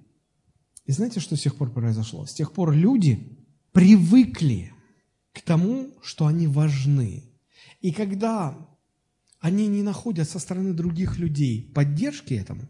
[0.86, 2.24] И знаете, что с тех пор произошло?
[2.24, 3.38] С тех пор люди
[3.72, 4.72] привыкли
[5.32, 7.24] к тому, что они важны.
[7.80, 8.56] И когда
[9.38, 12.68] они не находят со стороны других людей поддержки этому,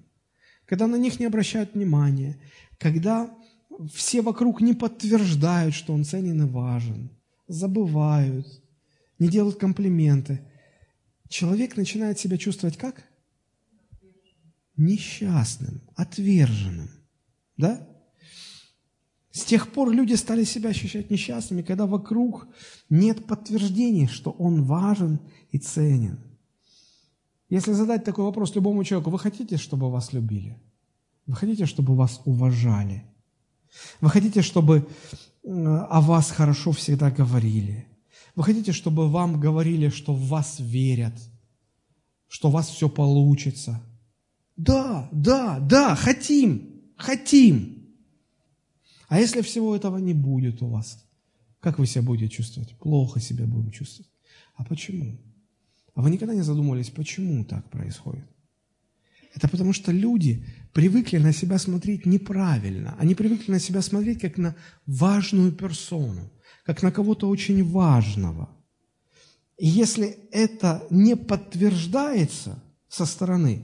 [0.66, 2.38] когда на них не обращают внимания,
[2.76, 3.34] когда
[3.92, 7.10] все вокруг не подтверждают, что он ценен и важен,
[7.46, 8.46] забывают,
[9.18, 10.40] не делают комплименты.
[11.28, 13.04] Человек начинает себя чувствовать как?
[14.76, 16.90] Несчастным, отверженным.
[17.56, 17.86] Да?
[19.30, 22.48] С тех пор люди стали себя ощущать несчастными, когда вокруг
[22.90, 25.20] нет подтверждения, что он важен
[25.52, 26.18] и ценен.
[27.48, 30.58] Если задать такой вопрос любому человеку, вы хотите, чтобы вас любили?
[31.26, 33.04] Вы хотите, чтобы вас уважали?
[34.00, 34.88] Вы хотите, чтобы
[35.44, 37.86] о вас хорошо всегда говорили.
[38.34, 41.14] Вы хотите, чтобы вам говорили, что в вас верят,
[42.28, 43.82] что у вас все получится.
[44.56, 47.88] Да, да, да, хотим, хотим.
[49.08, 51.04] А если всего этого не будет у вас,
[51.60, 52.76] как вы себя будете чувствовать?
[52.78, 54.10] Плохо себя будем чувствовать.
[54.54, 55.18] А почему?
[55.94, 58.24] А вы никогда не задумывались, почему так происходит?
[59.38, 62.96] Это потому что люди привыкли на себя смотреть неправильно.
[62.98, 66.32] Они привыкли на себя смотреть как на важную персону,
[66.64, 68.48] как на кого-то очень важного.
[69.56, 73.62] И если это не подтверждается со стороны,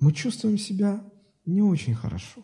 [0.00, 1.00] мы чувствуем себя
[1.46, 2.42] не очень хорошо.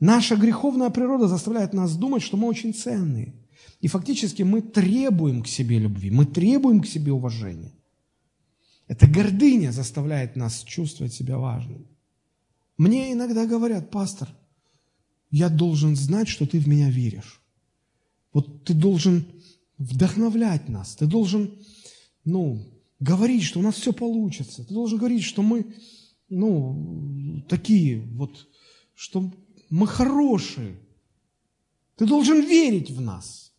[0.00, 3.34] Наша греховная природа заставляет нас думать, что мы очень ценные.
[3.82, 7.74] И фактически мы требуем к себе любви, мы требуем к себе уважения.
[8.86, 11.86] Эта гордыня заставляет нас чувствовать себя важным.
[12.78, 14.28] Мне иногда говорят, пастор,
[15.30, 17.42] я должен знать, что ты в меня веришь.
[18.32, 19.26] Вот ты должен
[19.78, 21.58] вдохновлять нас, ты должен,
[22.24, 22.64] ну,
[23.00, 24.64] говорить, что у нас все получится.
[24.64, 25.74] Ты должен говорить, что мы,
[26.28, 28.48] ну, такие вот,
[28.94, 29.32] что
[29.70, 30.78] мы хорошие.
[31.96, 33.52] Ты должен верить в нас.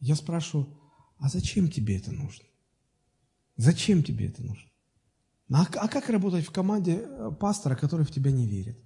[0.00, 0.76] Я спрашиваю,
[1.18, 2.44] а зачем тебе это нужно?
[3.56, 4.71] Зачем тебе это нужно?
[5.52, 8.78] А, а как работать в команде э, пастора, который в тебя не верит?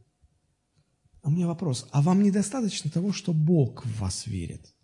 [1.23, 4.75] А у меня вопрос, а вам недостаточно того, что Бог в вас верит?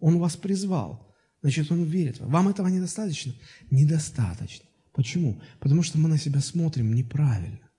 [0.00, 2.20] Он вас призвал, значит, Он верит.
[2.20, 3.32] Вам этого недостаточно?
[3.70, 4.66] Недостаточно.
[4.92, 5.40] Почему?
[5.60, 7.70] Потому что мы на себя смотрим неправильно.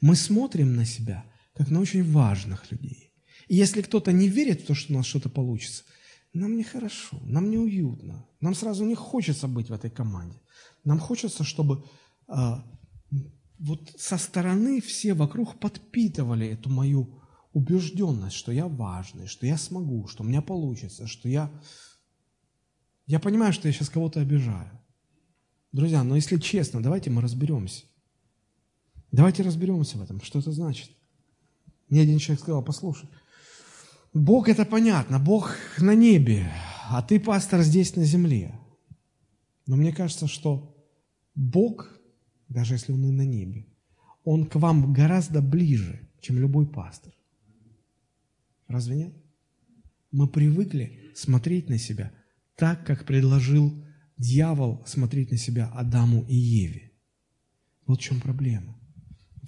[0.00, 1.24] Мы смотрим на себя,
[1.54, 3.12] как на очень важных людей.
[3.48, 5.84] И если кто-то не верит в то, что у нас что-то получится,
[6.32, 10.40] нам нехорошо, нам неуютно, нам сразу не хочется быть в этой команде.
[10.84, 11.84] Нам хочется, чтобы
[12.26, 17.20] вот со стороны все вокруг подпитывали эту мою
[17.52, 21.50] убежденность, что я важный, что я смогу, что у меня получится, что я...
[23.06, 24.70] Я понимаю, что я сейчас кого-то обижаю.
[25.72, 27.84] Друзья, но если честно, давайте мы разберемся.
[29.10, 30.90] Давайте разберемся в этом, что это значит.
[31.88, 33.08] Мне один человек сказал, послушай,
[34.14, 36.50] Бог это понятно, Бог на небе,
[36.88, 38.58] а ты пастор здесь на земле.
[39.66, 40.76] Но мне кажется, что
[41.34, 41.98] Бог,
[42.52, 43.66] даже если Он и на небе,
[44.24, 47.12] Он к вам гораздо ближе, чем любой пастор.
[48.68, 49.14] Разве нет?
[50.10, 52.12] Мы привыкли смотреть на себя
[52.56, 53.72] так, как предложил
[54.18, 56.92] дьявол смотреть на себя Адаму и Еве.
[57.86, 58.76] Вот в чем проблема.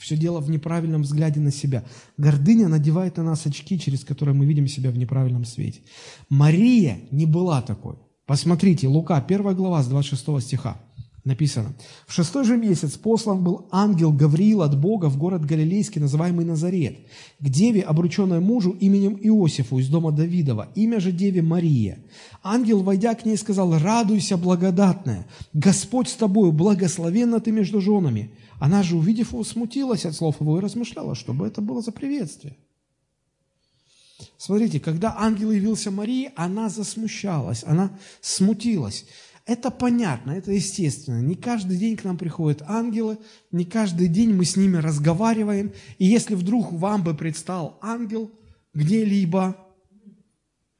[0.01, 1.85] Все дело в неправильном взгляде на себя.
[2.17, 5.83] Гордыня надевает на нас очки, через которые мы видим себя в неправильном свете.
[6.29, 7.97] Мария не была такой.
[8.27, 10.81] Посмотрите, Лука, 1 глава с 26 стиха
[11.25, 11.75] написано.
[12.07, 16.99] В шестой же месяц послан был ангел Гавриил от Бога в город Галилейский, называемый Назарет,
[17.41, 21.99] к деве, обрученной мужу именем Иосифу из дома Давидова, имя же деве Мария.
[22.43, 28.31] Ангел, войдя к ней, сказал, «Радуйся, благодатная, Господь с тобою, благословенна ты между женами».
[28.61, 31.91] Она же, увидев его, смутилась от слов его и размышляла, что бы это было за
[31.91, 32.57] приветствие.
[34.37, 39.07] Смотрите, когда ангел явился Марии, она засмущалась, она смутилась.
[39.47, 41.21] Это понятно, это естественно.
[41.21, 43.19] Не каждый день к нам приходят ангелы,
[43.53, 45.73] не каждый день мы с ними разговариваем.
[45.99, 48.31] И если вдруг вам бы предстал ангел
[48.73, 49.57] где-либо,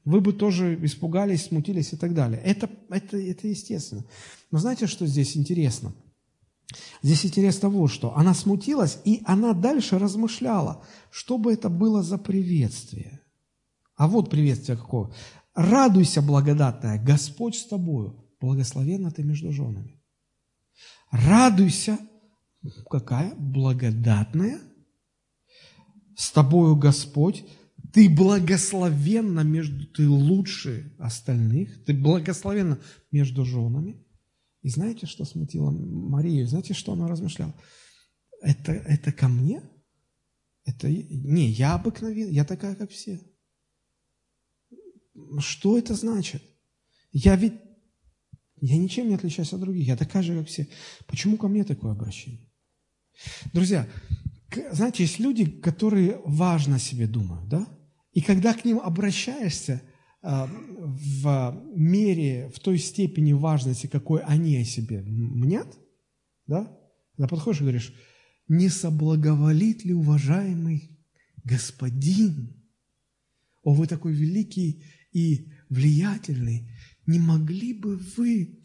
[0.03, 2.41] вы бы тоже испугались, смутились и так далее.
[2.43, 4.03] Это, это, это естественно.
[4.49, 5.93] Но знаете, что здесь интересно?
[7.03, 8.17] Здесь интересно вот что.
[8.17, 13.21] Она смутилась, и она дальше размышляла, что бы это было за приветствие.
[13.95, 15.11] А вот приветствие какое.
[15.53, 20.01] «Радуйся, благодатная, Господь с тобою, благословенна ты между женами».
[21.11, 21.97] Радуйся,
[22.89, 23.33] какая?
[23.35, 24.59] Благодатная.
[26.15, 27.43] С тобою Господь,
[27.93, 32.79] ты благословенна между, ты лучше остальных, ты благословенна
[33.11, 34.05] между женами.
[34.61, 36.47] И знаете, что смутило Марию?
[36.47, 37.53] Знаете, что она размышляла?
[38.41, 39.61] Это, это ко мне?
[40.65, 43.21] Это не, я обыкновенная, я такая, как все.
[45.39, 46.41] Что это значит?
[47.11, 47.53] Я ведь,
[48.61, 50.67] я ничем не отличаюсь от других, я такая же, как все.
[51.07, 52.49] Почему ко мне такое обращение?
[53.53, 53.87] Друзья,
[54.71, 57.67] знаете, есть люди, которые важно себе думают, да?
[58.13, 59.81] И когда к ним обращаешься
[60.21, 65.67] а, в мере, в той степени важности, какой они о себе мнят,
[66.47, 66.77] да?
[67.15, 67.93] Когда подходишь и говоришь,
[68.47, 70.97] не соблаговолит ли уважаемый
[71.43, 72.55] господин?
[73.63, 76.69] О, вы такой великий и влиятельный,
[77.05, 78.63] не могли бы вы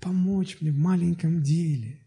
[0.00, 2.06] помочь мне в маленьком деле?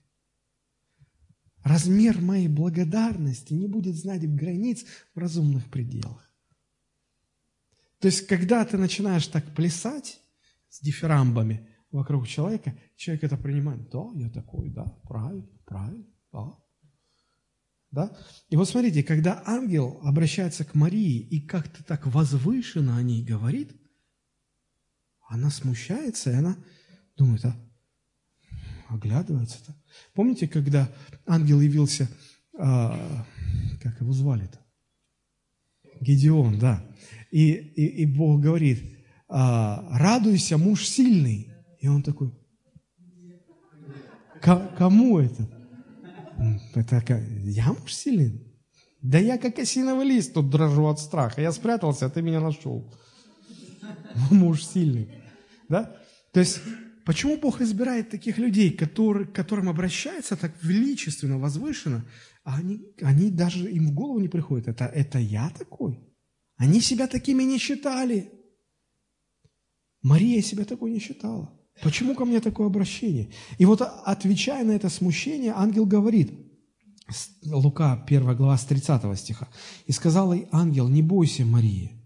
[1.63, 6.29] Размер моей благодарности не будет знать границ в разумных пределах.
[7.99, 10.21] То есть, когда ты начинаешь так плясать
[10.69, 13.89] с дифирамбами вокруг человека, человек это принимает.
[13.89, 16.55] Да, я такой, да, правильно, правильно, да.
[17.91, 18.15] Да?
[18.49, 23.75] И вот смотрите, когда ангел обращается к Марии и как-то так возвышенно о ней говорит,
[25.29, 26.57] она смущается, и она
[27.15, 27.55] думает, а
[28.89, 29.75] оглядывается-то.
[30.13, 30.91] Помните, когда
[31.27, 32.09] ангел явился,
[32.57, 33.25] а,
[33.81, 34.59] как его звали-то?
[36.01, 36.83] Гедеон, да.
[37.31, 41.53] И, и, и Бог говорит, а, радуйся, муж сильный.
[41.79, 42.33] И он такой,
[44.41, 45.47] кому это?
[46.73, 47.03] Это
[47.43, 48.45] я муж сильный?
[49.01, 51.41] Да я как осиновый лист тут дрожу от страха.
[51.41, 52.91] Я спрятался, а ты меня нашел.
[54.31, 55.18] Муж сильный.
[55.69, 55.95] Да?
[56.33, 56.59] То есть,
[57.05, 62.05] почему Бог избирает таких людей, которые, к которым обращается так величественно, возвышенно,
[62.43, 64.67] а они, они даже им в голову не приходят.
[64.67, 65.99] Это, это я такой?
[66.57, 68.31] Они себя такими не считали.
[70.01, 71.53] Мария себя такой не считала.
[71.81, 73.31] Почему ко мне такое обращение?
[73.57, 76.31] И вот отвечая на это смущение, ангел говорит,
[77.45, 79.47] Лука 1 глава с 30 стиха,
[79.85, 81.98] «И сказал ей ангел, не бойся, Мария,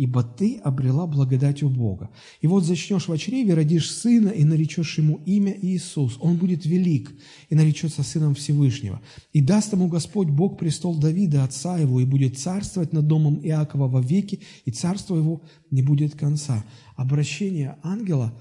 [0.00, 2.08] ибо ты обрела благодать у Бога.
[2.40, 6.16] И вот зачнешь в чреве, родишь сына, и наречешь ему имя Иисус.
[6.20, 7.12] Он будет велик,
[7.50, 9.02] и наречется сыном Всевышнего.
[9.34, 13.88] И даст ему Господь Бог престол Давида, отца его, и будет царствовать над домом Иакова
[13.88, 16.64] во веки, и царство его не будет конца».
[16.96, 18.32] Обращение ангела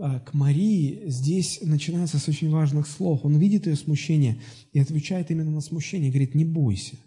[0.00, 3.20] а, к Марии здесь начинается с очень важных слов.
[3.22, 4.40] Он видит ее смущение
[4.72, 6.96] и отвечает именно на смущение, говорит, не бойся–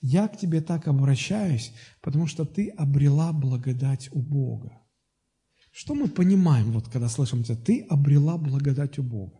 [0.00, 4.82] я к тебе так обращаюсь, потому что ты обрела благодать у Бога.
[5.70, 7.56] Что мы понимаем, вот когда слышим это?
[7.56, 9.38] Ты обрела благодать у Бога.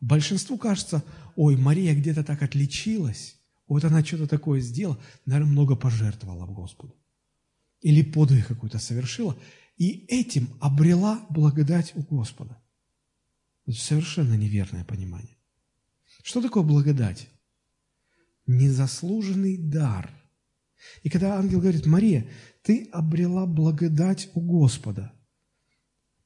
[0.00, 1.02] Большинству кажется,
[1.34, 6.94] ой, Мария где-то так отличилась, вот она что-то такое сделала, наверное, много пожертвовала Господу.
[7.80, 9.36] Или подвиг какой-то совершила,
[9.76, 12.62] и этим обрела благодать у Господа.
[13.66, 15.36] Это совершенно неверное понимание.
[16.22, 17.28] Что такое благодать?
[18.46, 20.10] Незаслуженный дар.
[21.02, 22.28] И когда ангел говорит, Мария,
[22.62, 25.12] ты обрела благодать у Господа,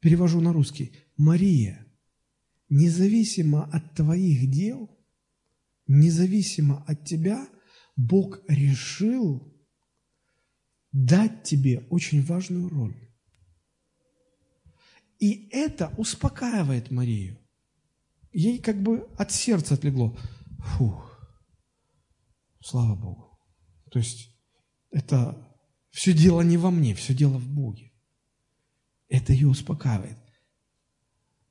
[0.00, 0.92] перевожу на русский.
[1.16, 1.86] Мария,
[2.68, 4.90] независимо от твоих дел,
[5.86, 7.48] независимо от тебя,
[7.96, 9.52] Бог решил
[10.92, 12.96] дать тебе очень важную роль.
[15.18, 17.38] И это успокаивает Марию.
[18.32, 20.16] Ей как бы от сердца отлегло.
[20.58, 21.09] Фух,
[22.60, 23.38] слава Богу.
[23.90, 24.36] То есть
[24.90, 25.36] это
[25.90, 27.92] все дело не во мне, все дело в Боге.
[29.08, 30.18] Это ее успокаивает.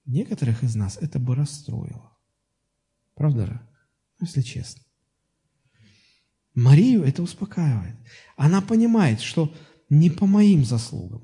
[0.05, 2.17] Некоторых из нас это бы расстроило.
[3.15, 3.69] Правда же?
[4.19, 4.81] Ну, если честно.
[6.55, 7.95] Марию это успокаивает.
[8.35, 9.53] Она понимает, что
[9.89, 11.23] не по моим заслугам,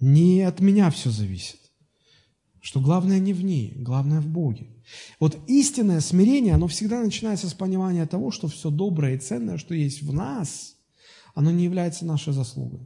[0.00, 1.65] не от меня все зависит,
[2.66, 4.66] что главное не в ней, главное в Боге.
[5.20, 9.72] Вот истинное смирение, оно всегда начинается с понимания того, что все доброе и ценное, что
[9.72, 10.74] есть в нас,
[11.36, 12.80] оно не является нашей заслугой.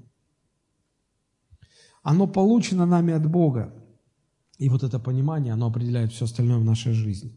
[2.02, 3.72] Оно получено нами от Бога.
[4.58, 7.32] И вот это понимание, оно определяет все остальное в нашей жизни.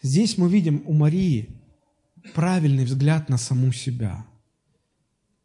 [0.00, 1.60] Здесь мы видим у Марии
[2.34, 4.24] правильный взгляд на саму себя.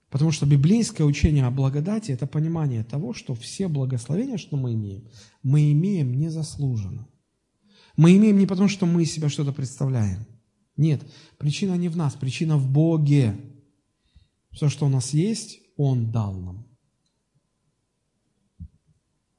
[0.09, 5.07] Потому что библейское учение о благодати– это понимание того, что все благословения, что мы имеем,
[5.43, 7.07] мы имеем незаслуженно.
[7.95, 10.25] Мы имеем не потому, что мы из себя что-то представляем.
[10.77, 11.03] Нет,
[11.37, 13.35] причина не в нас, причина в Боге.
[14.51, 16.65] Все, что у нас есть, Он дал нам.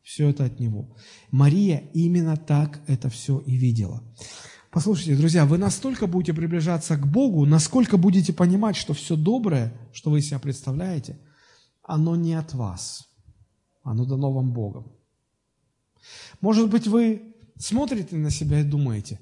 [0.02, 0.96] Все это от Него.
[1.30, 4.02] Мария именно так это все и видела.
[4.70, 10.10] Послушайте, друзья, вы настолько будете приближаться к Богу, насколько будете понимать, что все доброе, что
[10.10, 11.18] вы себя представляете,
[11.82, 13.08] оно не от вас,
[13.82, 14.92] оно дано вам Богом.
[16.40, 19.18] Может быть, вы смотрите на себя и думаете,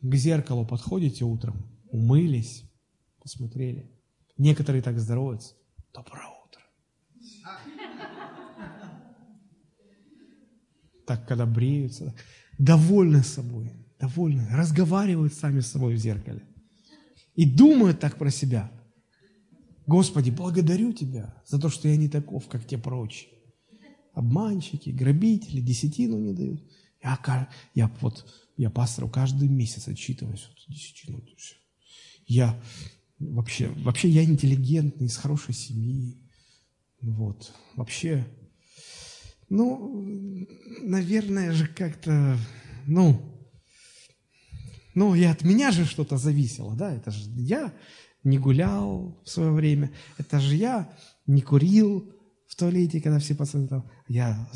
[0.00, 1.56] к зеркалу подходите утром,
[1.90, 2.62] умылись,
[3.20, 3.90] посмотрели.
[4.36, 5.54] Некоторые так здороваются.
[5.92, 6.62] Доброе утро.
[11.08, 12.14] Так, когда бреются,
[12.56, 16.42] довольны собой довольны, разговаривают сами с собой в зеркале.
[17.34, 18.70] И думают так про себя.
[19.86, 23.30] Господи, благодарю Тебя за то, что я не таков, как те прочие.
[24.12, 26.62] Обманщики, грабители, десятину не дают.
[27.02, 28.26] Я, я вот,
[28.56, 31.22] я пастору каждый месяц отчитываюсь вот, десятину.
[32.26, 32.60] Я
[33.18, 36.20] вообще, вообще я интеллигентный, из хорошей семьи.
[37.00, 37.52] Вот.
[37.76, 38.26] Вообще,
[39.48, 40.04] ну,
[40.82, 42.36] наверное же как-то,
[42.86, 43.37] ну,
[44.98, 47.72] ну, и от меня же что-то зависело, да, это же я
[48.24, 50.90] не гулял в свое время, это же я
[51.24, 52.12] не курил
[52.48, 54.50] в туалете, когда все пацаны там, я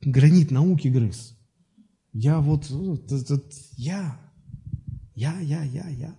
[0.00, 1.36] гранит науки грыз.
[2.14, 4.18] Я вот, вот, вот я,
[5.14, 6.16] я, я, я, я.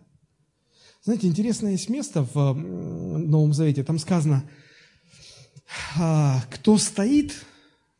[1.03, 4.43] Знаете, интересное есть место в Новом Завете, там сказано,
[5.97, 7.43] «А, кто стоит,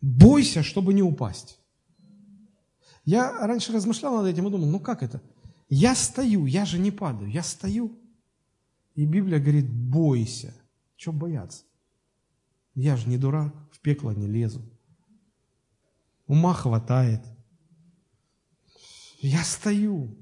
[0.02, 1.58] бойся, чтобы не упасть.
[3.06, 5.20] Я раньше размышлял над этим и думал, ну как это?
[5.70, 8.00] Я стою, я же не падаю, я стою.
[8.96, 10.54] И Библия говорит, бойся.
[10.96, 11.64] Чего бояться?
[12.76, 14.62] Я же не дурак, в пекло не лезу.
[16.28, 17.22] Ума хватает.
[19.20, 20.18] Я стою.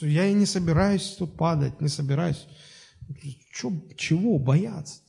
[0.00, 2.46] Я и не собираюсь тут падать, не собираюсь.
[3.52, 5.00] Чё, чего бояться?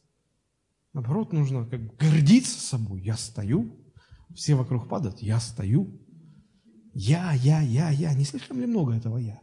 [0.94, 3.02] Наоборот, нужно как гордиться собой.
[3.02, 3.76] Я стою.
[4.36, 6.00] Все вокруг падают, я стою.
[6.94, 8.14] Я, я, я, я.
[8.14, 9.42] Не слишком ли много этого я?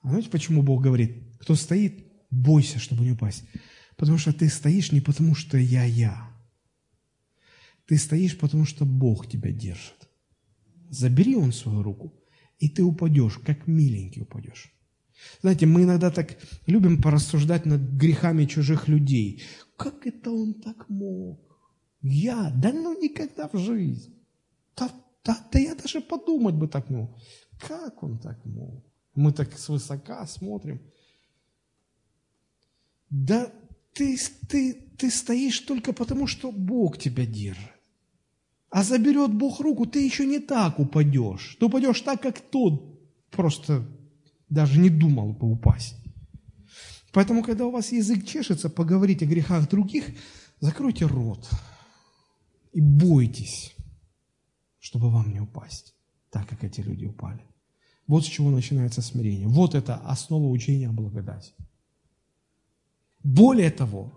[0.00, 3.44] А знаете, почему Бог говорит, кто стоит, бойся, чтобы не упасть?
[3.96, 6.28] Потому что ты стоишь не потому, что я, я.
[7.86, 10.08] Ты стоишь, потому что Бог тебя держит.
[10.88, 12.14] Забери Он свою руку,
[12.58, 14.72] и ты упадешь, как миленький упадешь.
[15.40, 19.42] Знаете, мы иногда так любим порассуждать над грехами чужих людей.
[19.76, 21.40] Как это он так мог?
[22.02, 22.50] Я?
[22.50, 24.14] Да ну никогда в жизни.
[24.76, 24.90] Да
[25.24, 27.18] да, да я даже подумать бы так мог.
[27.58, 28.84] Как он так мог?
[29.14, 30.80] Мы так свысока смотрим.
[33.10, 33.52] Да
[33.92, 34.18] ты,
[34.48, 37.70] ты, ты стоишь только потому, что Бог тебя держит.
[38.70, 41.56] А заберет Бог руку, ты еще не так упадешь.
[41.60, 42.98] Ты упадешь так, как тот
[43.30, 43.86] просто
[44.48, 45.96] даже не думал бы упасть.
[47.12, 50.06] Поэтому, когда у вас язык чешется, поговорить о грехах других,
[50.60, 51.48] закройте рот
[52.72, 53.74] и бойтесь
[54.82, 55.94] чтобы вам не упасть,
[56.30, 57.40] так как эти люди упали.
[58.08, 59.46] Вот с чего начинается смирение.
[59.46, 61.52] Вот это основа учения о благодати.
[63.22, 64.12] Более того,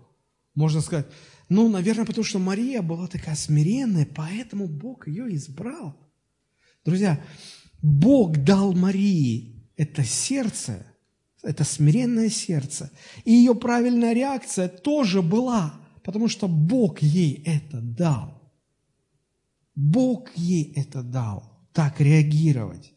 [0.56, 1.06] можно сказать,
[1.48, 5.96] ну, наверное, потому что Мария была такая смиренная, поэтому Бог ее избрал.
[6.84, 7.24] Друзья,
[7.80, 10.84] Бог дал Марии это сердце,
[11.44, 12.90] это смиренное сердце.
[13.24, 18.35] И ее правильная реакция тоже была, потому что Бог ей это дал.
[19.76, 22.92] Бог ей это дал, так реагировать.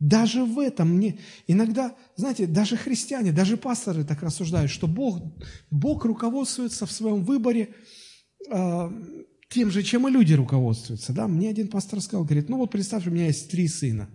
[0.00, 5.22] Даже в этом мне иногда, знаете, даже христиане, даже пасторы так рассуждают, что Бог,
[5.70, 7.68] Бог руководствуется в своем выборе
[8.50, 8.90] э,
[9.48, 11.12] тем же, чем и люди руководствуются.
[11.12, 11.28] Да?
[11.28, 14.08] Мне один пастор сказал, говорит, ну вот представь, у меня есть три сына.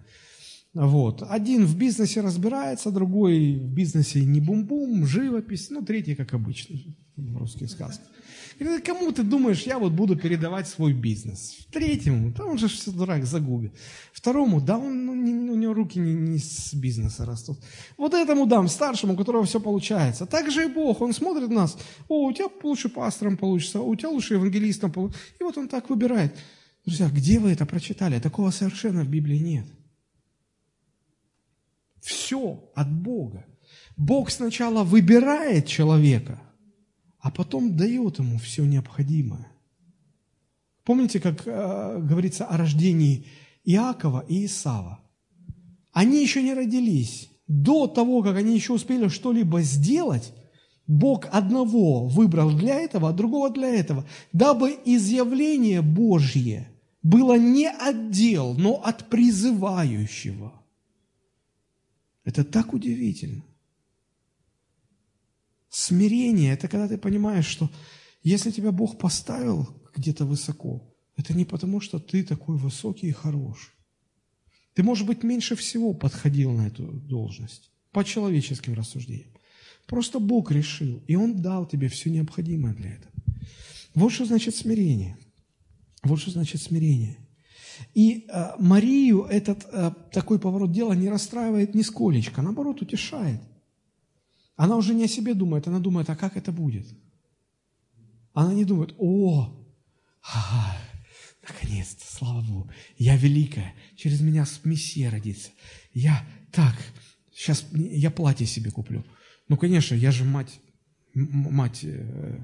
[0.73, 1.23] Вот.
[1.23, 6.75] Один в бизнесе разбирается, другой в бизнесе не бум-бум, живопись, ну, третий, как обычно,
[7.15, 8.07] в русских сказках.
[8.59, 11.67] И кому ты думаешь, я вот буду передавать свой бизнес?
[11.71, 13.73] Третьему, да он же все дурак загубит.
[14.11, 17.59] Второму, да он, ну, не, у него руки не, не с бизнеса растут.
[17.97, 20.25] Вот этому дам, старшему, у которого все получается.
[20.25, 21.77] Так же и Бог, он смотрит на нас,
[22.07, 25.21] о, у тебя лучше пастором получится, у тебя лучше евангелистом получится.
[25.39, 26.35] И вот он так выбирает.
[26.83, 28.19] Друзья, где вы это прочитали?
[28.19, 29.67] Такого совершенно в Библии нет.
[32.01, 33.45] Все от Бога.
[33.97, 36.41] Бог сначала выбирает человека–
[37.27, 39.45] а потом дает ему все необходимое.
[40.85, 43.25] Помните, как э, говорится о рождении
[43.65, 45.01] Иакова и Исава?
[45.91, 47.29] Они еще не родились.
[47.49, 50.31] До того, как они еще успели что-либо сделать,
[50.87, 56.71] Бог одного выбрал для этого, а другого для этого, дабы изъявление Божье
[57.03, 60.53] было не от дел, но от призывающего.
[62.23, 63.43] Это так удивительно.
[65.69, 67.69] Смирение– это когда ты понимаешь, что
[68.23, 73.73] если тебя Бог поставил где-то высоко, это не потому, что ты такой высокий и хороший.
[74.73, 79.31] Ты, может быть, меньше всего подходил на эту должность по человеческим рассуждениям.
[79.87, 83.13] Просто Бог решил, и Он дал тебе все необходимое для этого.
[83.95, 85.17] Вот что значит смирение.
[86.03, 87.17] Вот что значит смирение.
[87.93, 93.41] И э, Марию этот э, такой поворот дела не расстраивает нисколечко, наоборот, утешает–
[94.57, 96.87] она уже не о себе думает, она думает, а как это будет?
[98.33, 99.53] Она не думает, о,
[100.23, 100.77] ага,
[101.47, 105.51] наконец-то, слава Богу, я великая, через меня Мессия родится.
[105.93, 106.75] Я так,
[107.31, 109.05] сейчас я платье себе куплю.
[109.47, 110.59] Ну, конечно, я же мать,
[111.13, 112.39] мать, э,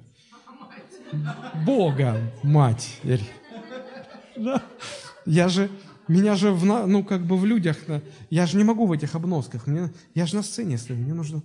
[1.65, 2.99] Бога, мать.
[4.35, 4.63] Да?
[5.25, 5.69] Я же,
[6.07, 7.77] меня же, в, ну, как бы в людях,
[8.29, 11.41] я же не могу в этих обносках, мне, я же на сцене стою, мне нужно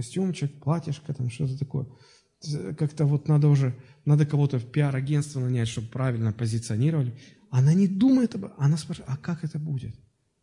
[0.00, 1.86] костюмчик, платьишко, там что-то такое.
[2.78, 3.74] Как-то вот надо уже,
[4.06, 7.12] надо кого-то в пиар-агентство нанять, чтобы правильно позиционировали.
[7.50, 9.94] Она не думает об этом, она спрашивает, а как это будет?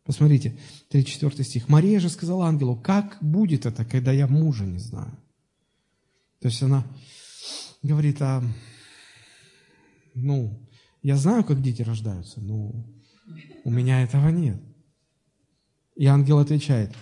[0.04, 0.56] Посмотрите,
[0.90, 1.68] 34 стих.
[1.68, 5.18] Мария же сказала ангелу, как будет это, когда я мужа не знаю?
[6.40, 6.84] То есть она
[7.82, 8.42] говорит, а,
[10.14, 10.56] ну,
[11.02, 12.86] я знаю, как дети рождаются, но
[13.64, 14.62] у меня этого нет.
[15.96, 16.94] И ангел отвечает,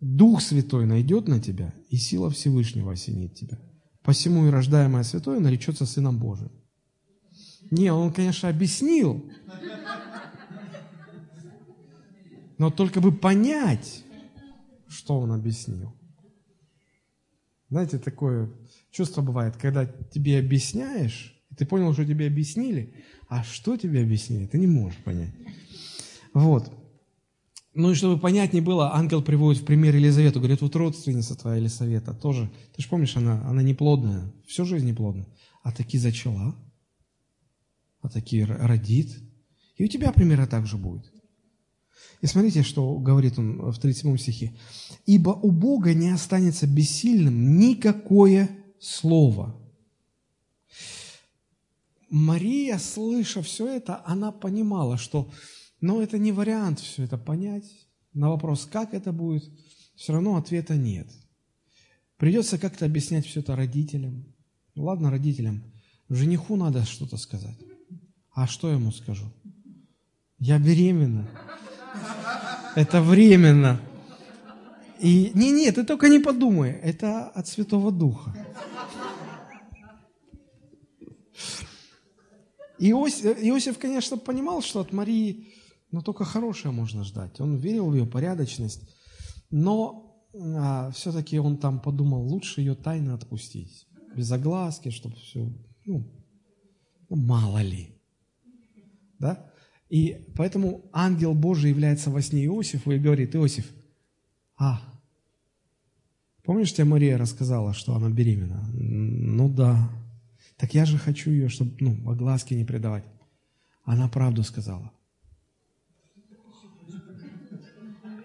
[0.00, 3.58] Дух Святой найдет на тебя, и сила Всевышнего осенит тебя.
[4.02, 6.52] Посему и рождаемое святое наречется Сыном Божиим.
[7.70, 9.30] Не, он, конечно, объяснил,
[12.56, 14.04] но только бы понять,
[14.88, 15.94] что он объяснил.
[17.68, 18.50] Знаете, такое
[18.90, 24.46] чувство бывает, когда тебе объясняешь, и ты понял, что тебе объяснили, а что тебе объяснили,
[24.46, 25.34] ты не можешь понять.
[26.32, 26.72] Вот.
[27.78, 32.12] Ну и чтобы понятнее было, ангел приводит в пример Елизавету, говорит, вот родственница твоя Елизавета
[32.12, 35.28] тоже, ты же помнишь, она, она неплодная, всю жизнь неплодная,
[35.62, 36.56] а таки зачала,
[38.00, 39.16] а таки родит,
[39.76, 41.08] и у тебя примерно так же будет.
[42.20, 44.56] И смотрите, что говорит он в 37 стихе.
[45.06, 48.50] «Ибо у Бога не останется бессильным никакое
[48.80, 49.54] слово».
[52.10, 55.30] Мария, слыша все это, она понимала, что
[55.80, 57.64] но это не вариант все это понять.
[58.12, 59.44] На вопрос, как это будет,
[59.94, 61.08] все равно ответа нет.
[62.16, 64.24] Придется как-то объяснять все это родителям.
[64.74, 65.62] Ну ладно, родителям.
[66.08, 67.58] Жениху надо что-то сказать.
[68.32, 69.26] А что я ему скажу?
[70.38, 71.28] Я беременна.
[72.74, 73.80] Это временно.
[75.00, 78.34] И не, нет, ты только не подумай, это от Святого Духа.
[82.80, 85.52] Иосиф, Иосиф, конечно, понимал, что от Марии
[85.90, 87.40] но только хорошее можно ждать.
[87.40, 88.88] Он верил в ее порядочность,
[89.50, 95.50] но а, все-таки он там подумал, лучше ее тайно отпустить, без огласки, чтобы все,
[95.84, 96.10] ну,
[97.08, 97.94] ну, мало ли.
[99.18, 99.50] Да?
[99.88, 103.72] И поэтому ангел Божий является во сне Иосифу и говорит, Иосиф,
[104.58, 104.82] а,
[106.44, 108.68] помнишь, тебе Мария рассказала, что она беременна?
[108.72, 109.90] Ну да.
[110.58, 113.04] Так я же хочу ее, чтобы, ну, огласки не придавать.
[113.84, 114.92] Она правду сказала.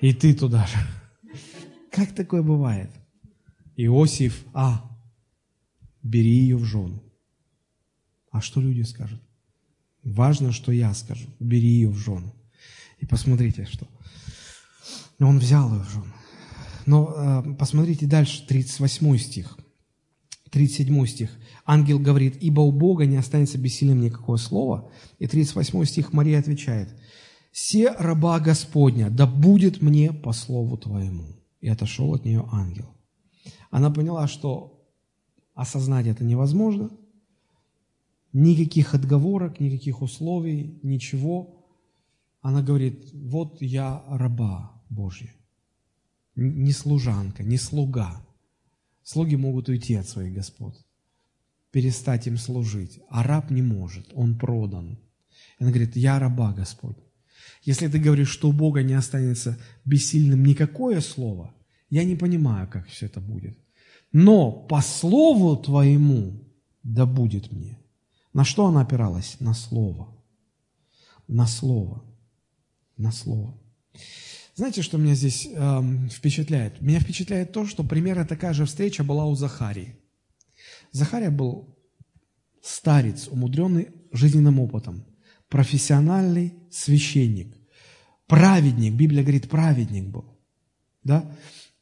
[0.03, 0.77] И ты туда же.
[1.89, 2.89] Как такое бывает?
[3.77, 4.83] Иосиф, а,
[6.01, 7.01] бери ее в жену.
[8.29, 9.21] А что люди скажут?
[10.03, 11.25] Важно, что я скажу.
[11.39, 12.35] Бери ее в жену.
[12.99, 13.87] И посмотрите, что.
[15.19, 16.13] Он взял ее в жену.
[16.85, 19.57] Но э, посмотрите дальше, 38 стих.
[20.51, 21.29] 37 стих.
[21.65, 24.91] Ангел говорит, «Ибо у Бога не останется бессильным никакое слово».
[25.19, 26.89] И 38 стих Мария отвечает,
[27.55, 31.25] «Се раба Господня, да будет мне по слову Твоему».
[31.61, 32.89] И отошел от нее ангел.
[33.69, 34.83] Она поняла, что
[35.53, 36.89] осознать это невозможно,
[38.33, 41.63] никаких отговорок, никаких условий, ничего.
[42.41, 45.31] Она говорит, вот я раба Божья,
[46.35, 48.25] не служанка, не слуга.
[49.03, 50.75] Слуги могут уйти от своих господ,
[51.71, 54.97] перестать им служить, а раб не может, он продан.
[55.59, 56.97] Она говорит, я раба Господь.
[57.63, 61.53] Если ты говоришь, что у Бога не останется бессильным никакое слово,
[61.89, 63.57] я не понимаю, как все это будет.
[64.11, 66.43] Но по слову твоему
[66.83, 67.79] да будет мне.
[68.33, 69.37] На что она опиралась?
[69.39, 70.07] На слово.
[71.27, 72.03] На слово.
[72.97, 73.57] На слово.
[74.55, 75.81] Знаете, что меня здесь э,
[76.11, 76.81] впечатляет?
[76.81, 79.95] Меня впечатляет то, что примерно такая же встреча была у Захарии.
[80.91, 81.75] Захария был
[82.61, 85.05] старец, умудренный жизненным опытом,
[85.53, 87.55] профессиональный священник,
[88.25, 90.25] праведник, Библия говорит, праведник был.
[91.03, 91.31] Да?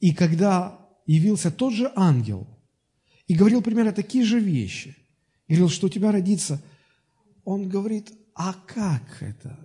[0.02, 2.46] И когда явился тот же ангел
[3.28, 4.98] и говорил примерно такие же вещи,
[5.48, 6.62] говорил, что у тебя родится,
[7.46, 9.58] он говорит, а как это?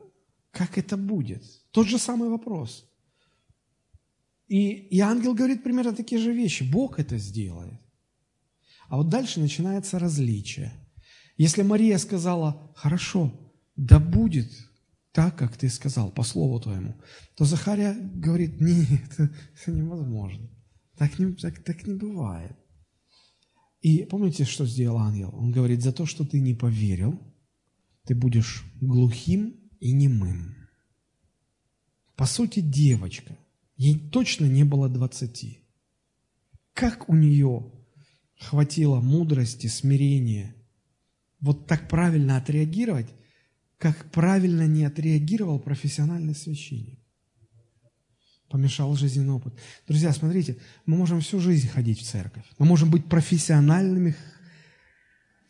[0.52, 1.42] Как это будет?
[1.72, 2.88] Тот же самый вопрос.
[4.46, 6.62] И, и ангел говорит примерно такие же вещи.
[6.62, 7.80] Бог это сделает.
[8.88, 10.72] А вот дальше начинается различие.
[11.36, 13.32] Если Мария сказала, хорошо,
[13.76, 14.50] да будет
[15.12, 16.94] так, как ты сказал, по слову твоему,
[17.36, 20.48] то Захария говорит, нет, это, это невозможно.
[20.96, 22.56] Так не, так, так не бывает.
[23.80, 25.34] И помните, что сделал ангел?
[25.34, 27.20] Он говорит, за то, что ты не поверил,
[28.04, 30.56] ты будешь глухим и немым.
[32.16, 33.36] По сути, девочка,
[33.76, 35.60] Ей точно не было двадцати.
[36.72, 37.72] Как у нее
[38.38, 40.54] хватило мудрости, смирения
[41.40, 43.08] вот так правильно отреагировать,
[43.78, 46.98] как правильно не отреагировал профессиональный священник.
[48.48, 49.54] Помешал жизненный опыт.
[49.86, 52.44] Друзья, смотрите, мы можем всю жизнь ходить в церковь.
[52.58, 54.14] Мы можем быть профессиональными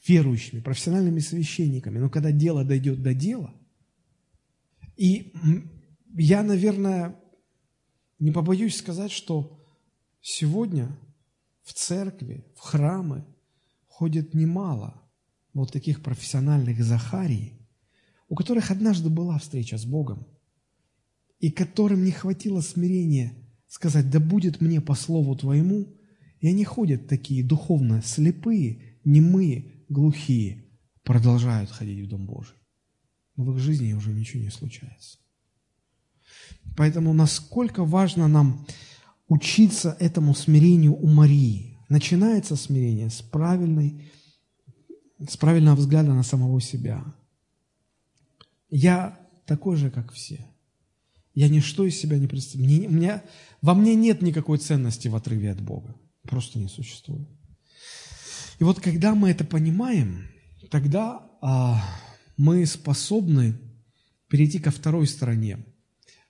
[0.06, 1.98] верующими, профессиональными священниками.
[1.98, 3.54] Но когда дело дойдет до дела,
[4.96, 5.32] и
[6.14, 7.16] я, наверное,
[8.18, 9.62] не побоюсь сказать, что
[10.22, 10.98] сегодня
[11.62, 13.26] в церкви, в храмы
[13.86, 15.02] ходит немало
[15.52, 17.55] вот таких профессиональных Захарий,
[18.28, 20.26] у которых однажды была встреча с Богом,
[21.38, 23.34] и которым не хватило смирения
[23.68, 25.94] сказать, да будет мне по слову Твоему,
[26.40, 30.64] и они ходят такие духовно слепые, немые, глухие,
[31.02, 32.56] продолжают ходить в Дом Божий.
[33.36, 35.18] Но в их жизни уже ничего не случается.
[36.76, 38.66] Поэтому насколько важно нам
[39.28, 41.78] учиться этому смирению у Марии.
[41.88, 44.10] Начинается смирение с правильной,
[45.26, 47.04] с правильного взгляда на самого себя.
[48.68, 50.44] Я такой же, как все.
[51.34, 52.70] Я ничто из себя не представляю.
[52.70, 53.24] Мне, меня,
[53.62, 55.94] во мне нет никакой ценности в отрыве от Бога.
[56.22, 57.28] Просто не существует.
[58.58, 60.28] И вот когда мы это понимаем,
[60.70, 61.84] тогда а,
[62.36, 63.58] мы способны
[64.28, 65.64] перейти ко второй стороне–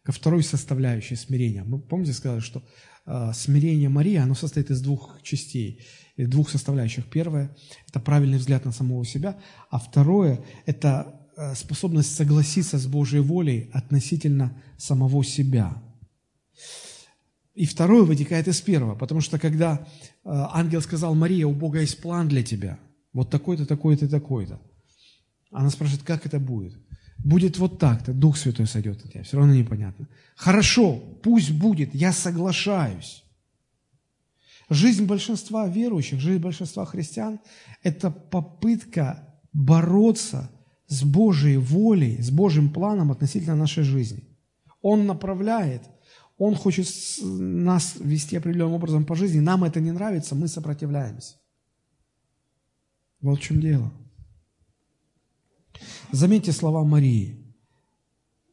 [0.06, 1.64] ко второй составляющей смирения.
[1.64, 2.62] Мы помните, сказали, что
[3.06, 5.84] э, смирение Марии, оно состоит из двух частей,
[6.16, 7.06] двух составляющих.
[7.06, 7.56] Первое–
[7.88, 9.36] это правильный взгляд на самого себя,
[9.68, 15.82] а второе– это способность согласиться с Божьей волей относительно самого себя.
[17.54, 19.84] И второе вытекает из первого, потому что когда э,
[20.24, 22.78] ангел сказал, Мария, у Бога есть план для тебя,
[23.12, 24.60] вот такой-то, такой-то, такой-то,
[25.50, 26.74] она спрашивает, как это будет?
[27.18, 30.08] будет вот так-то, Дух Святой сойдет на тебя, все равно непонятно.
[30.36, 33.24] Хорошо, пусть будет, я соглашаюсь.
[34.68, 37.40] Жизнь большинства верующих, жизнь большинства христиан–
[37.82, 40.50] это попытка бороться
[40.88, 44.24] с Божьей волей, с Божьим планом относительно нашей жизни.
[44.82, 45.82] Он направляет,
[46.38, 46.88] Он хочет
[47.22, 51.36] нас вести определенным образом по жизни, нам это не нравится, мы сопротивляемся.
[53.20, 53.92] Вот в чем дело–
[56.12, 57.36] Заметьте слова Марии.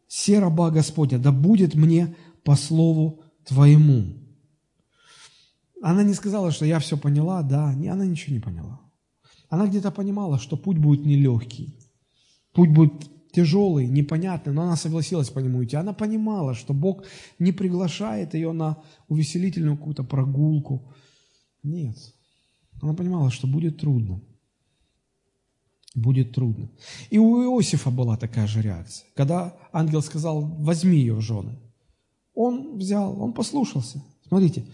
[0.07, 4.19] «Се раба Господня, да будет мне по слову Твоему».
[5.81, 8.79] Она не сказала, что я все поняла, да, она ничего не поняла.
[9.49, 11.77] Она где-то понимала, что путь будет нелегкий,
[12.53, 12.93] путь будет
[13.33, 15.75] тяжелый, непонятный, но она согласилась по нему идти.
[15.75, 17.03] Она понимала, что Бог
[17.39, 18.77] не приглашает ее на
[19.07, 20.93] увеселительную какую-то прогулку.
[21.63, 21.97] Нет.
[22.81, 24.21] Она понимала, что будет трудно.
[25.95, 26.69] будет трудно.
[27.11, 29.07] И у Иосифа была такая же реакция.
[29.15, 31.59] Когда ангел сказал, возьми ее в жены,
[32.33, 34.03] он взял, он послушался.
[34.27, 34.65] Смотрите,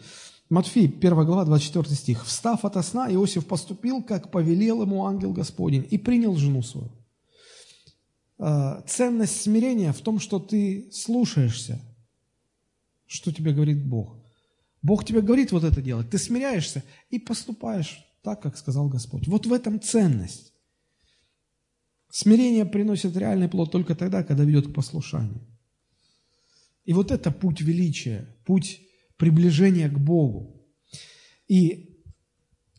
[0.49, 2.25] Матфей, 1 глава, 24 стих.
[2.25, 6.89] «Встав ото сна, Иосиф поступил, как повелел ему ангел Господень, и принял жену свою».
[8.39, 11.81] А, ценность смирения в том, что ты слушаешься,
[13.05, 14.17] что тебе говорит Бог.
[14.81, 19.27] Бог тебе говорит вот это делать, ты смиряешься и поступаешь так, как сказал Господь.
[19.27, 20.53] Вот в этом ценность.
[22.09, 25.45] Смирение приносит реальный плод только тогда, когда ведет к послушанию.
[26.85, 28.81] И вот это путь величия, путь
[29.17, 30.65] приближения к Богу.
[31.47, 32.01] И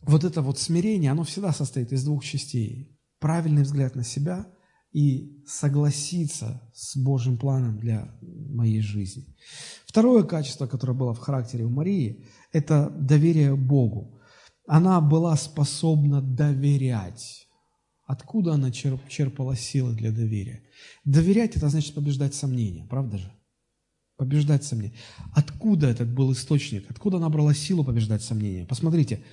[0.01, 2.97] вот это вот смирение, оно всегда состоит из двух частей.
[3.19, 4.51] Правильный взгляд на себя
[4.91, 9.25] и согласиться с Божьим планом для моей жизни.
[9.85, 14.19] Второе качество, которое было в характере у Марии, это доверие Богу.
[14.67, 17.47] Она была способна доверять.
[18.05, 20.63] Откуда она черпала силы для доверия?
[21.05, 23.31] Доверять– это значит побеждать сомнения, правда же?
[24.21, 24.93] побеждать сомнения.
[25.33, 26.85] Откуда этот был источник?
[26.91, 28.67] Откуда она брала силу побеждать сомнения?
[28.67, 29.23] Посмотрите,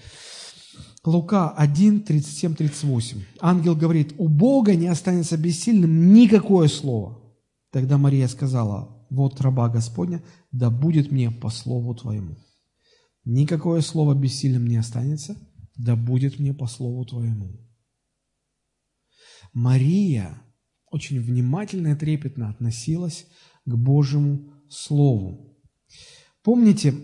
[1.09, 3.22] Лука 1, 37, 38.
[3.40, 7.18] Ангел говорит, у Бога не останется бессильным никакое слово.
[7.72, 12.36] Тогда Мария сказала, вот раба Господня, да будет мне по слову Твоему.
[13.24, 15.38] Никакое слово бессильным не останется,
[15.76, 17.59] да будет мне по слову Твоему.
[19.54, 20.42] Мария
[20.90, 23.26] очень внимательно и трепетно относилась
[23.64, 25.56] к Божьему Слову.
[26.42, 26.94] Помните,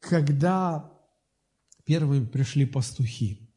[0.00, 0.97] когда
[1.88, 3.50] первыми пришли пастухи?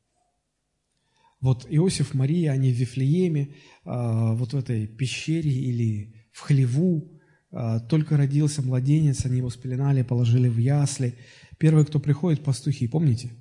[1.42, 7.20] Вот Иосиф, Мария, они в Вифлееме, а, вот в этой пещере или в хлеву,
[7.52, 11.18] а, только родился младенец, они его спеленали, положили в ясли.
[11.60, 13.32] Первые, кто приходит, пастухи, помните?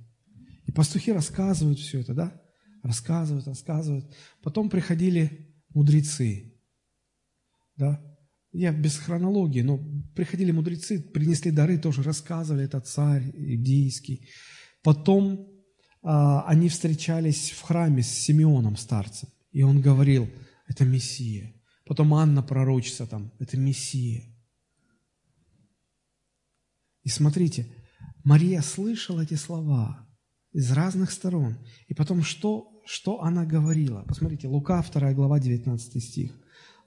[0.67, 2.43] И пастухи рассказывают все это, да?
[2.83, 4.13] Рассказывают, рассказывают.
[4.43, 6.55] Потом приходили мудрецы,
[7.77, 8.03] да?
[8.53, 9.79] Я без хронологии, но
[10.17, 14.27] приходили мудрецы, принесли дары, тоже рассказывали, это царь иудейский.
[14.83, 15.49] Потом
[16.03, 20.29] а, они встречались в храме с Симеоном, старцем, и он говорил,
[20.67, 21.55] это Мессия.
[21.85, 24.25] Потом Анна пророчится там, это Мессия.
[27.03, 27.67] И смотрите,
[28.25, 30.07] Мария слышала эти слова
[30.53, 31.57] из разных сторон.
[31.89, 34.03] И потом что, что она говорила?
[34.07, 36.39] Посмотрите, Лука 2 глава 19 стих.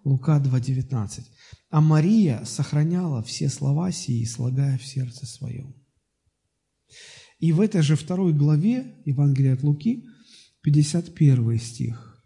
[0.03, 1.23] Лука 2.19.
[1.69, 5.75] А Мария сохраняла все слова сии, слагая в сердце своем.
[7.43, 10.07] И в этой же второй главе Евангелия от Луки,
[10.61, 12.25] 51 стих,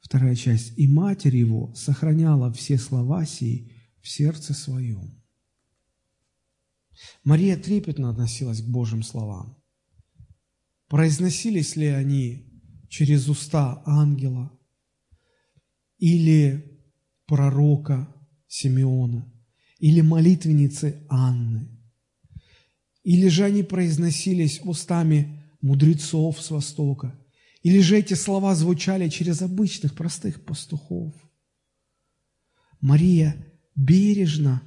[0.00, 0.76] вторая часть.
[0.76, 3.72] «И матерь его сохраняла все слова сии
[4.02, 5.22] в сердце своем».
[7.22, 9.62] Мария трепетно относилась к Божьим словам.
[10.88, 12.50] Произносились ли они
[12.88, 14.50] через уста ангела–
[15.98, 16.80] или
[17.26, 18.12] пророка
[18.48, 19.32] Симеона,
[19.78, 21.77] или молитвенницы Анны,
[23.02, 27.18] или же они произносились устами мудрецов с Востока,
[27.62, 31.14] или же эти слова звучали через обычных простых пастухов.
[32.80, 33.36] Мария
[33.74, 34.62] бережно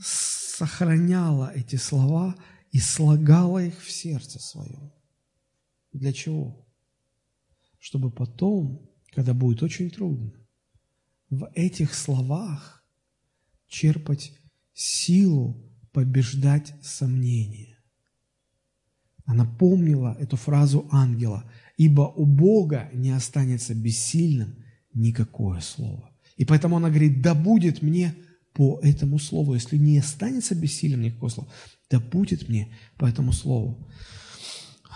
[0.00, 2.36] сохраняла эти слова
[2.70, 4.92] и слагала их в сердце своем.
[5.92, 6.66] Для чего?
[7.78, 10.32] Чтобы потом когда будет очень трудно,
[11.30, 12.84] в этих словах
[13.68, 14.32] черпать
[14.72, 15.63] силу
[15.94, 17.78] побеждать сомнения.
[19.24, 24.56] Она помнила эту фразу ангела, ибо у Бога не останется бессильным
[24.92, 26.10] никакое слово.
[26.36, 28.14] И поэтому она говорит, да будет мне
[28.52, 31.48] по этому слову, если не останется бессильным никакое слово,
[31.88, 32.68] да будет мне
[32.98, 33.88] по этому слову.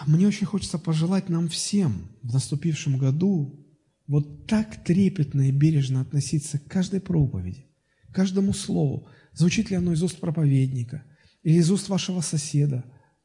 [0.07, 3.65] Мне очень хочется пожелать нам всем в наступившем году
[4.09, 7.67] вот так трепетно и бережно относиться к каждой проповеди,
[8.13, 11.05] каждому слову, звучит ли оно из уст проповедника
[11.43, 12.85] или из уст вашего соседа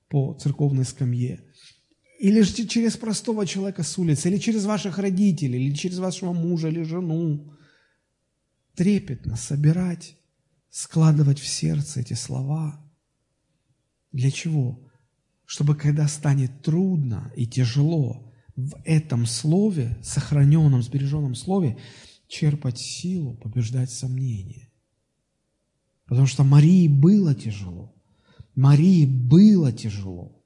[0.09, 1.43] по церковной скамье,
[2.19, 6.69] или же через простого человека с улицы, или через ваших родителей, или через вашего мужа
[6.69, 7.53] или жену.
[8.75, 10.15] Трепетно собирать,
[10.69, 12.79] складывать в сердце эти слова.
[14.11, 14.89] Для чего?
[15.45, 21.77] Чтобы когда станет трудно и тяжело, в этом слове, сохраненном, сбереженном слове,
[22.27, 24.69] черпать силу, побеждать сомнения.
[26.07, 27.93] Потому что Марии было тяжело.
[28.55, 30.43] Марии было тяжело.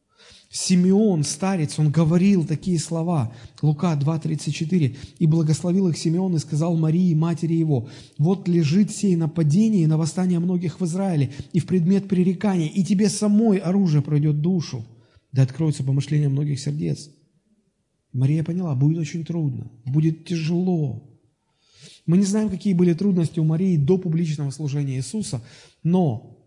[0.49, 3.33] Симеон, старец, он говорил такие слова.
[3.61, 4.95] Лука 2.34.
[5.19, 9.97] «И благословил их Симеон и сказал Марии, матери его, вот лежит сей нападение и на
[9.97, 14.85] восстание многих в Израиле, и в предмет пререкания, и тебе самой оружие пройдет душу,
[15.31, 17.09] да откроется помышление многих сердец».
[18.13, 21.06] Мария поняла, будет очень трудно, будет тяжело.
[22.07, 25.43] Мы не знаем, какие были трудности у Марии до публичного служения Иисуса,
[25.83, 26.37] но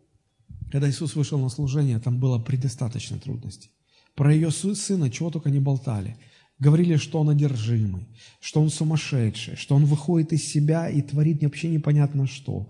[0.73, 3.71] когда Иисус вышел на служение, там было предостаточно трудностей.
[4.15, 6.17] Про ее сына чего только не болтали.
[6.59, 8.09] Говорили, что он одержимый,
[8.41, 12.69] что он сумасшедший, что он выходит из себя и творит вообще непонятно что.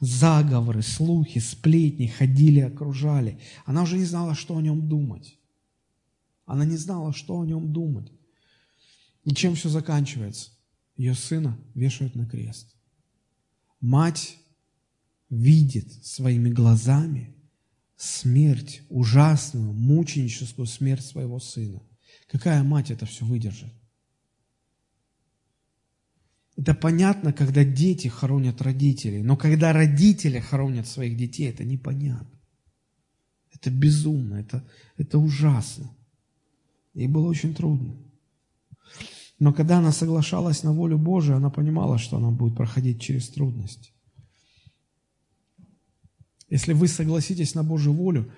[0.00, 3.38] Заговоры, слухи, сплетни ходили, окружали.
[3.64, 5.38] Она уже не знала, что о нем думать.
[6.44, 8.12] Она не знала, что о нем думать.
[9.24, 10.50] И чем все заканчивается?
[11.00, 12.76] Ее сына вешают на крест.
[13.80, 14.36] Мать
[15.30, 17.34] видит своими глазами
[17.96, 21.82] смерть, ужасную, мученическую смерть своего сына.
[22.28, 23.72] Какая мать это все выдержит?
[26.58, 32.38] Это понятно, когда дети хоронят родителей, но когда родители хоронят своих детей, это непонятно.
[33.54, 35.96] Это безумно, это, это ужасно.
[36.92, 37.96] И было очень трудно.
[39.40, 43.90] Но когда она соглашалась на волю Божию, она понимала, что она будет проходить через трудности.
[46.50, 48.30] Если вы согласитесь на Божью волю,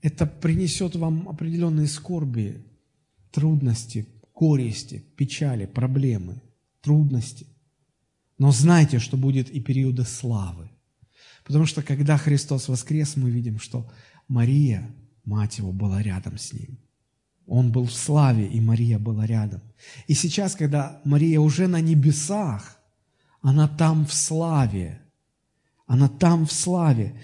[0.00, 2.66] это принесет вам определенные скорби,
[3.30, 6.42] трудности, горести, печали, проблемы,
[6.80, 7.46] трудности.
[8.38, 10.68] Но знайте, что будет и периоды славы.
[11.44, 13.88] Потому что когда Христос воскрес, мы видим, что
[14.26, 14.90] Мария,
[15.24, 16.78] мать его, была рядом с ним.
[17.46, 19.60] Он был в славе, и Мария была рядом.
[20.06, 22.78] И сейчас, когда Мария уже на небесах,
[23.40, 25.00] она там в славе.
[25.86, 27.14] Она там в славе.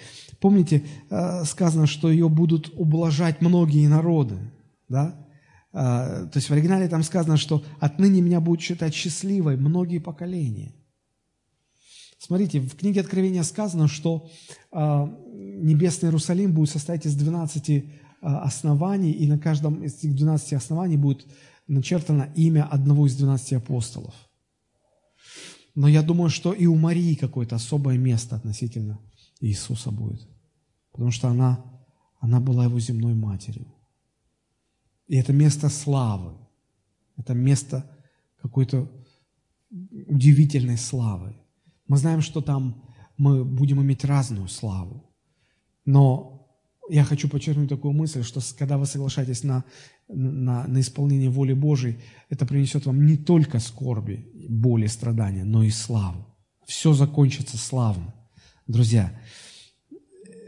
[0.40, 4.38] Помните, э, сказано, что ее будут ублажать многие народы.
[4.88, 5.14] Да?
[5.72, 10.74] Э, то есть в оригинале там сказано, что отныне меня будут считать счастливой многие поколения.
[12.18, 14.28] Смотрите, в книге Откровения сказано, что
[14.72, 14.76] э,
[15.32, 17.82] небесный Иерусалим будет состоять из 12 а,
[18.20, 21.26] оснований, и на каждом из этих 12 оснований будет
[21.66, 24.14] начертано имя одного из 12 апостолов.
[25.74, 28.98] Но я думаю, что и у Марии какое-то особое место относительно
[29.40, 30.26] Иисуса будет.
[30.90, 31.64] Потому что она,
[32.18, 33.72] она была его земной матерью.
[35.06, 36.36] И это место славы.
[37.16, 37.88] Это место
[38.42, 38.90] какой-то
[39.70, 41.36] удивительной славы.
[41.86, 42.84] Мы знаем, что там
[43.16, 45.04] мы будем иметь разную славу.
[45.84, 46.37] Но
[46.88, 49.64] я хочу подчеркнуть такую мысль, что когда вы соглашаетесь на,
[50.08, 51.98] на, на исполнение воли Божией,
[52.30, 56.26] это принесет вам не только скорби, боли, страдания, но и славу.
[56.66, 58.14] Все закончится славно.
[58.66, 59.18] Друзья,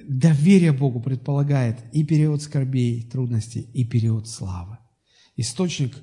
[0.07, 4.79] доверие Богу предполагает и период скорбей, трудностей, и период славы.
[5.37, 5.97] Источник,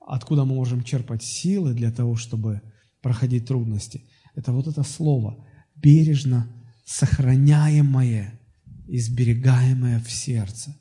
[0.00, 2.62] откуда мы можем черпать силы для того, чтобы
[3.00, 6.48] проходить трудности, это вот это слово, бережно
[6.84, 8.38] сохраняемое
[8.86, 10.76] и сберегаемое в сердце.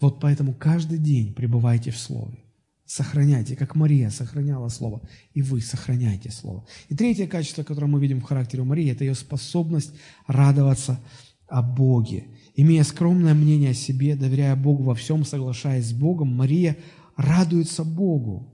[0.00, 2.38] Вот поэтому каждый день пребывайте в Слове.
[2.84, 5.02] Сохраняйте, как Мария сохраняла Слово,
[5.32, 6.66] и вы сохраняйте Слово.
[6.88, 9.92] И третье качество, которое мы видим в характере Марии, это ее способность
[10.26, 11.00] радоваться
[11.48, 12.28] о Боге.
[12.54, 16.76] Имея скромное мнение о себе, доверяя Богу во всем, соглашаясь с Богом, Мария
[17.16, 18.52] радуется Богу.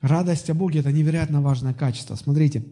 [0.00, 2.14] Радость о Боге– это невероятно важное качество.
[2.14, 2.64] Смотрите,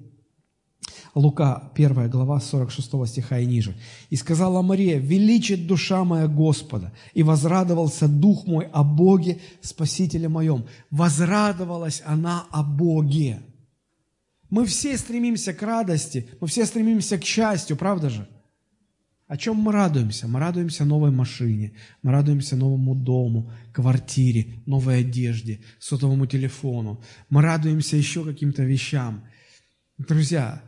[1.16, 3.74] Лука, 1 глава, 46 стиха и ниже.
[4.10, 10.66] «И сказала Мария, величит душа моя Господа, и возрадовался дух мой о Боге, Спасителе моем».
[10.90, 13.40] Возрадовалась она о Боге.
[14.50, 18.28] Мы все стремимся к радости, мы все стремимся к счастью, правда же?
[19.26, 20.28] О чем мы радуемся?
[20.28, 27.02] Мы радуемся новой машине, мы радуемся новому дому, квартире, новой одежде, сотовому телефону.
[27.30, 29.24] Мы радуемся еще каким-то вещам.
[29.96, 30.62] Друзья,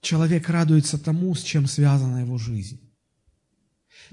[0.00, 2.80] Человек радуется тому, с чем связана его жизнь.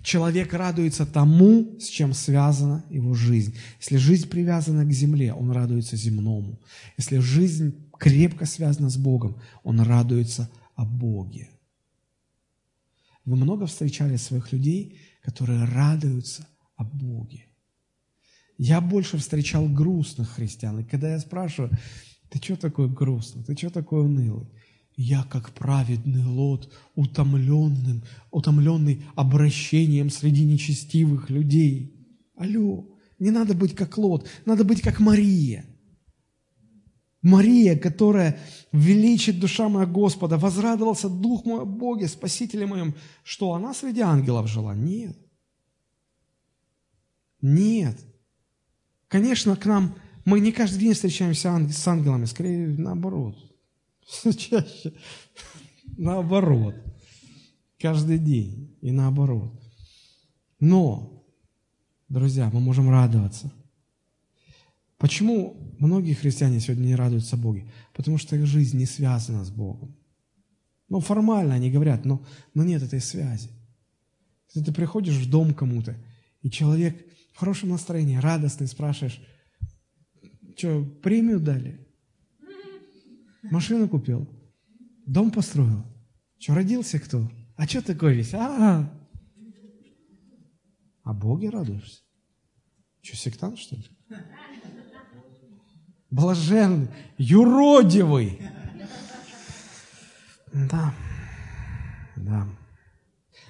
[0.01, 3.57] Человек радуется тому, с чем связана его жизнь.
[3.79, 6.59] Если жизнь привязана к земле, он радуется земному.
[6.97, 11.49] Если жизнь крепко связана с Богом, он радуется о Боге.
[13.25, 17.45] Вы много встречали своих людей, которые радуются о Боге.
[18.57, 20.79] Я больше встречал грустных христиан.
[20.79, 21.71] И когда я спрашиваю,
[22.29, 24.47] ты что такой грустный, ты что такой унылый?
[24.97, 31.95] Я, как праведный лот, утомленным, утомленный обращением среди нечестивых людей.
[32.35, 35.65] Алло, не надо быть как лот, надо быть как Мария.
[37.21, 38.39] Мария, которая
[38.71, 42.95] величит душа моя Господа, возрадовался Дух мой о Боге, Спасителе моем.
[43.23, 44.73] Что, она среди ангелов жила?
[44.73, 45.15] Нет.
[47.41, 47.99] Нет.
[49.09, 49.95] Конечно, к нам,
[50.25, 53.46] мы не каждый день встречаемся с ангелами, скорее наоборот.
[54.37, 54.93] Чаще
[55.97, 56.75] наоборот.
[57.79, 59.51] Каждый день и наоборот.
[60.59, 61.23] Но,
[62.09, 63.51] друзья, мы можем радоваться.
[64.97, 67.71] Почему многие христиане сегодня не радуются Боге?
[67.93, 69.95] Потому что их жизнь не связана с Богом.
[70.89, 73.51] Ну, формально они говорят, но, но нет этой связи.
[74.47, 75.95] Если ты приходишь в дом кому-то,
[76.41, 79.21] и человек в хорошем настроении, радостный, спрашиваешь,
[80.55, 81.86] что, премию дали?
[83.51, 84.27] Машину купил?
[85.05, 85.85] Дом построил?
[86.39, 87.29] Что, родился кто?
[87.55, 88.33] А что такое весь?
[88.33, 88.89] А, -а, -а.
[91.03, 92.01] а Боге радуешься?
[93.01, 93.85] Что, сектант, что ли?
[96.09, 98.41] Блаженный, юродивый.
[100.53, 100.93] Да,
[102.15, 102.47] да.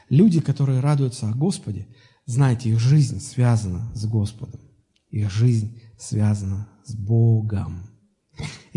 [0.09, 1.87] Люди, которые радуются о Господе,
[2.25, 4.61] знаете, их жизнь связана с Господом.
[5.09, 7.96] Их жизнь связана с Богом.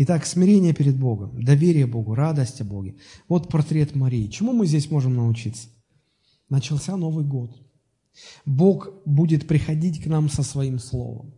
[0.03, 2.95] Итак, смирение перед Богом, доверие Богу, радость о Боге.
[3.27, 4.25] Вот портрет Марии.
[4.29, 5.67] Чему мы здесь можем научиться?
[6.49, 7.55] Начался Новый год.
[8.43, 11.35] Бог будет приходить к нам со своим словом.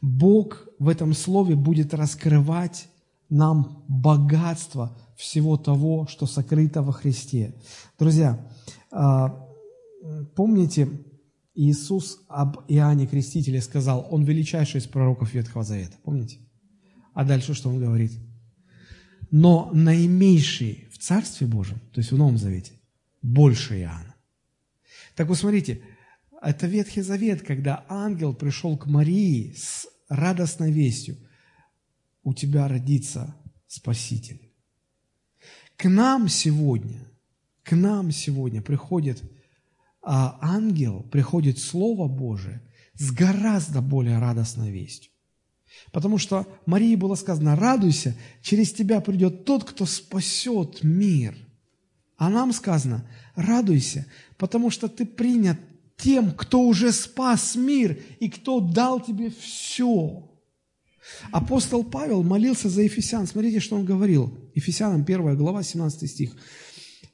[0.00, 2.88] Бог в этом слове будет раскрывать
[3.28, 7.54] нам богатство всего того, что сокрыто во Христе.
[7.96, 8.44] Друзья,
[8.90, 9.46] а,
[10.34, 10.88] помните,
[11.54, 15.96] Иисус об Иоанне Крестителе сказал, он величайший из пророков Ветхого Завета.
[16.02, 16.43] Помните?
[17.14, 18.12] А дальше что он говорит?
[19.30, 22.72] Но наименьший в Царстве Божьем, то есть в Новом Завете,
[23.22, 24.14] больше Иоанна.
[25.14, 25.82] Так вот смотрите,
[26.42, 31.16] это Ветхий Завет, когда ангел пришел к Марии с радостной вестью.
[32.22, 33.34] У тебя родится
[33.66, 34.40] Спаситель.
[35.76, 37.08] К нам сегодня,
[37.62, 39.22] к нам сегодня приходит
[40.02, 42.62] а, ангел, приходит Слово Божие
[42.94, 45.10] с гораздо более радостной вестью.
[45.92, 51.36] Потому что Марии было сказано, радуйся, через тебя придет тот, кто спасет мир.
[52.16, 54.06] А нам сказано, радуйся,
[54.36, 55.58] потому что ты принят
[55.96, 60.30] тем, кто уже спас мир и кто дал тебе все.
[61.30, 63.26] Апостол Павел молился за Ефесян.
[63.26, 64.38] Смотрите, что он говорил.
[64.54, 66.36] Ефесянам 1 глава, 17 стих.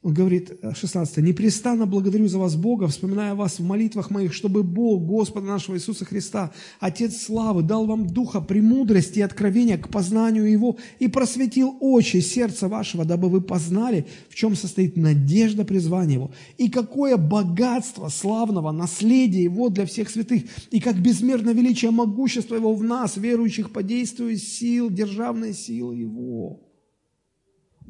[0.02, 4.62] Он говорит, 16, э, «Непрестанно благодарю за вас Бога, вспоминая вас в молитвах моих, чтобы
[4.62, 10.50] Бог, Господа нашего Иисуса Христа, Отец славы, дал вам духа премудрости и откровения к познанию
[10.50, 16.30] Его и просветил очи сердца вашего, дабы вы познали, в чем состоит надежда призвания Его,
[16.56, 22.74] и какое богатство славного наследия Его для всех святых, и как безмерно величие могущества Его
[22.74, 26.69] в нас, верующих по действию сил, державной силы Его».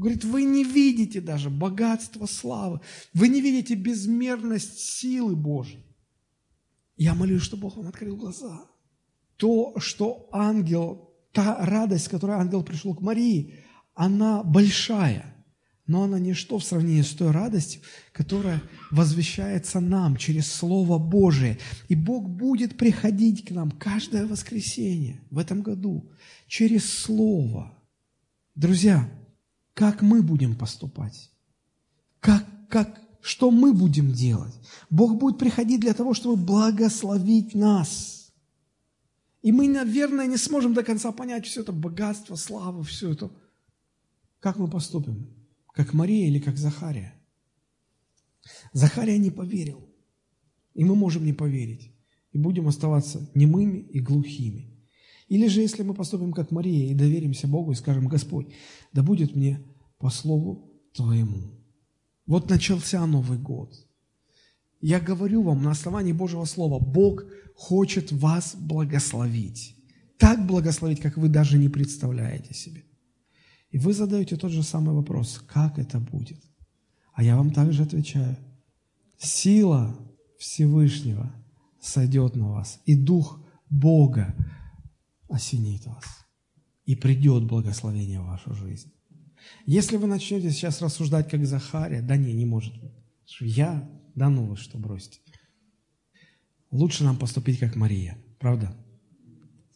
[0.00, 2.80] Говорит, вы не видите даже богатство славы,
[3.12, 5.84] вы не видите безмерность силы Божьей.
[6.96, 8.62] Я молюсь, чтобы Бог вам открыл глаза.
[9.36, 13.56] То, что ангел, та радость, с которой ангел пришел к Марии,
[13.92, 15.36] она большая,
[15.86, 17.82] но она ничто в сравнении с той радостью,
[18.12, 21.58] которая возвещается нам через Слово Божие.
[21.90, 26.10] И Бог будет приходить к нам каждое воскресенье в этом году
[26.46, 27.78] через Слово.
[28.54, 29.06] Друзья,
[29.80, 31.30] как мы будем поступать,
[32.20, 34.52] как, как, что мы будем делать.
[34.90, 38.30] Бог будет приходить для того, чтобы благословить нас.
[39.40, 43.30] И мы, наверное, не сможем до конца понять все это богатство, славу, все это.
[44.38, 45.30] Как мы поступим?
[45.72, 47.14] Как Мария или как Захария?
[48.74, 49.88] Захария не поверил.
[50.74, 51.90] И мы можем не поверить.
[52.32, 54.70] И будем оставаться немыми и глухими.
[55.30, 58.48] Или же, если мы поступим как Мария и доверимся Богу и скажем, Господь,
[58.92, 59.64] да будет мне
[60.00, 61.52] по слову Твоему.
[62.26, 63.72] Вот начался Новый год.
[64.80, 67.24] Я говорю вам на основании Божьего Слова, Бог
[67.54, 69.76] хочет вас благословить.
[70.18, 72.84] Так благословить, как вы даже не представляете себе.
[73.70, 76.42] И вы задаете тот же самый вопрос, как это будет?
[77.12, 78.36] А я вам также отвечаю,
[79.18, 79.94] сила
[80.38, 81.30] Всевышнего
[81.80, 84.34] сойдет на вас, и Дух Бога
[85.28, 86.04] осенит вас.
[86.86, 88.90] И придет благословение в вашу жизнь.
[89.66, 92.92] Если вы начнете сейчас рассуждать, как Захария, да не, не может быть.
[93.40, 95.20] Я, да ну вы что, бросьте.
[96.70, 98.76] Лучше нам поступить, как Мария, правда?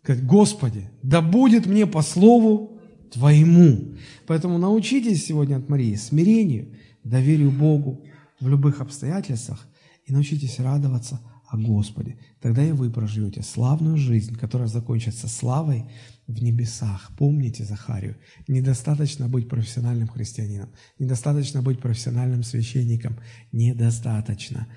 [0.02, 2.80] Сказать, Господи, да будет мне по слову
[3.12, 3.94] Твоему.
[4.26, 8.04] Поэтому научитесь сегодня от Марии смирению, доверию Богу
[8.40, 9.66] в любых обстоятельствах
[10.04, 12.18] и научитесь радоваться о Господе.
[12.40, 15.84] Тогда и вы проживете славную жизнь, которая закончится славой
[16.26, 17.12] в небесах.
[17.16, 18.16] Помните Захарию,
[18.48, 23.18] недостаточно быть профессиональным христианином, недостаточно быть профессиональным священником,
[23.52, 24.68] недостаточно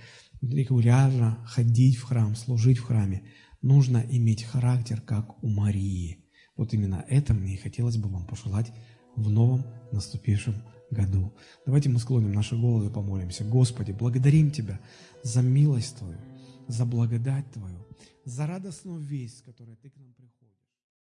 [0.42, 3.24] регулярно ходить в храм, служить в храме.
[3.62, 6.24] Нужно иметь характер, как у Марии.
[6.56, 8.72] Вот именно это мне и хотелось бы вам пожелать
[9.16, 10.56] в новом наступившем
[10.92, 11.34] году.
[11.66, 13.44] Давайте мы склоним наши головы и помолимся.
[13.44, 14.80] Господи, благодарим Тебя
[15.24, 16.20] за милость Твою,
[16.68, 17.86] за благодать Твою,
[18.26, 20.27] за радостную весть, которая Ты к нам приходишь.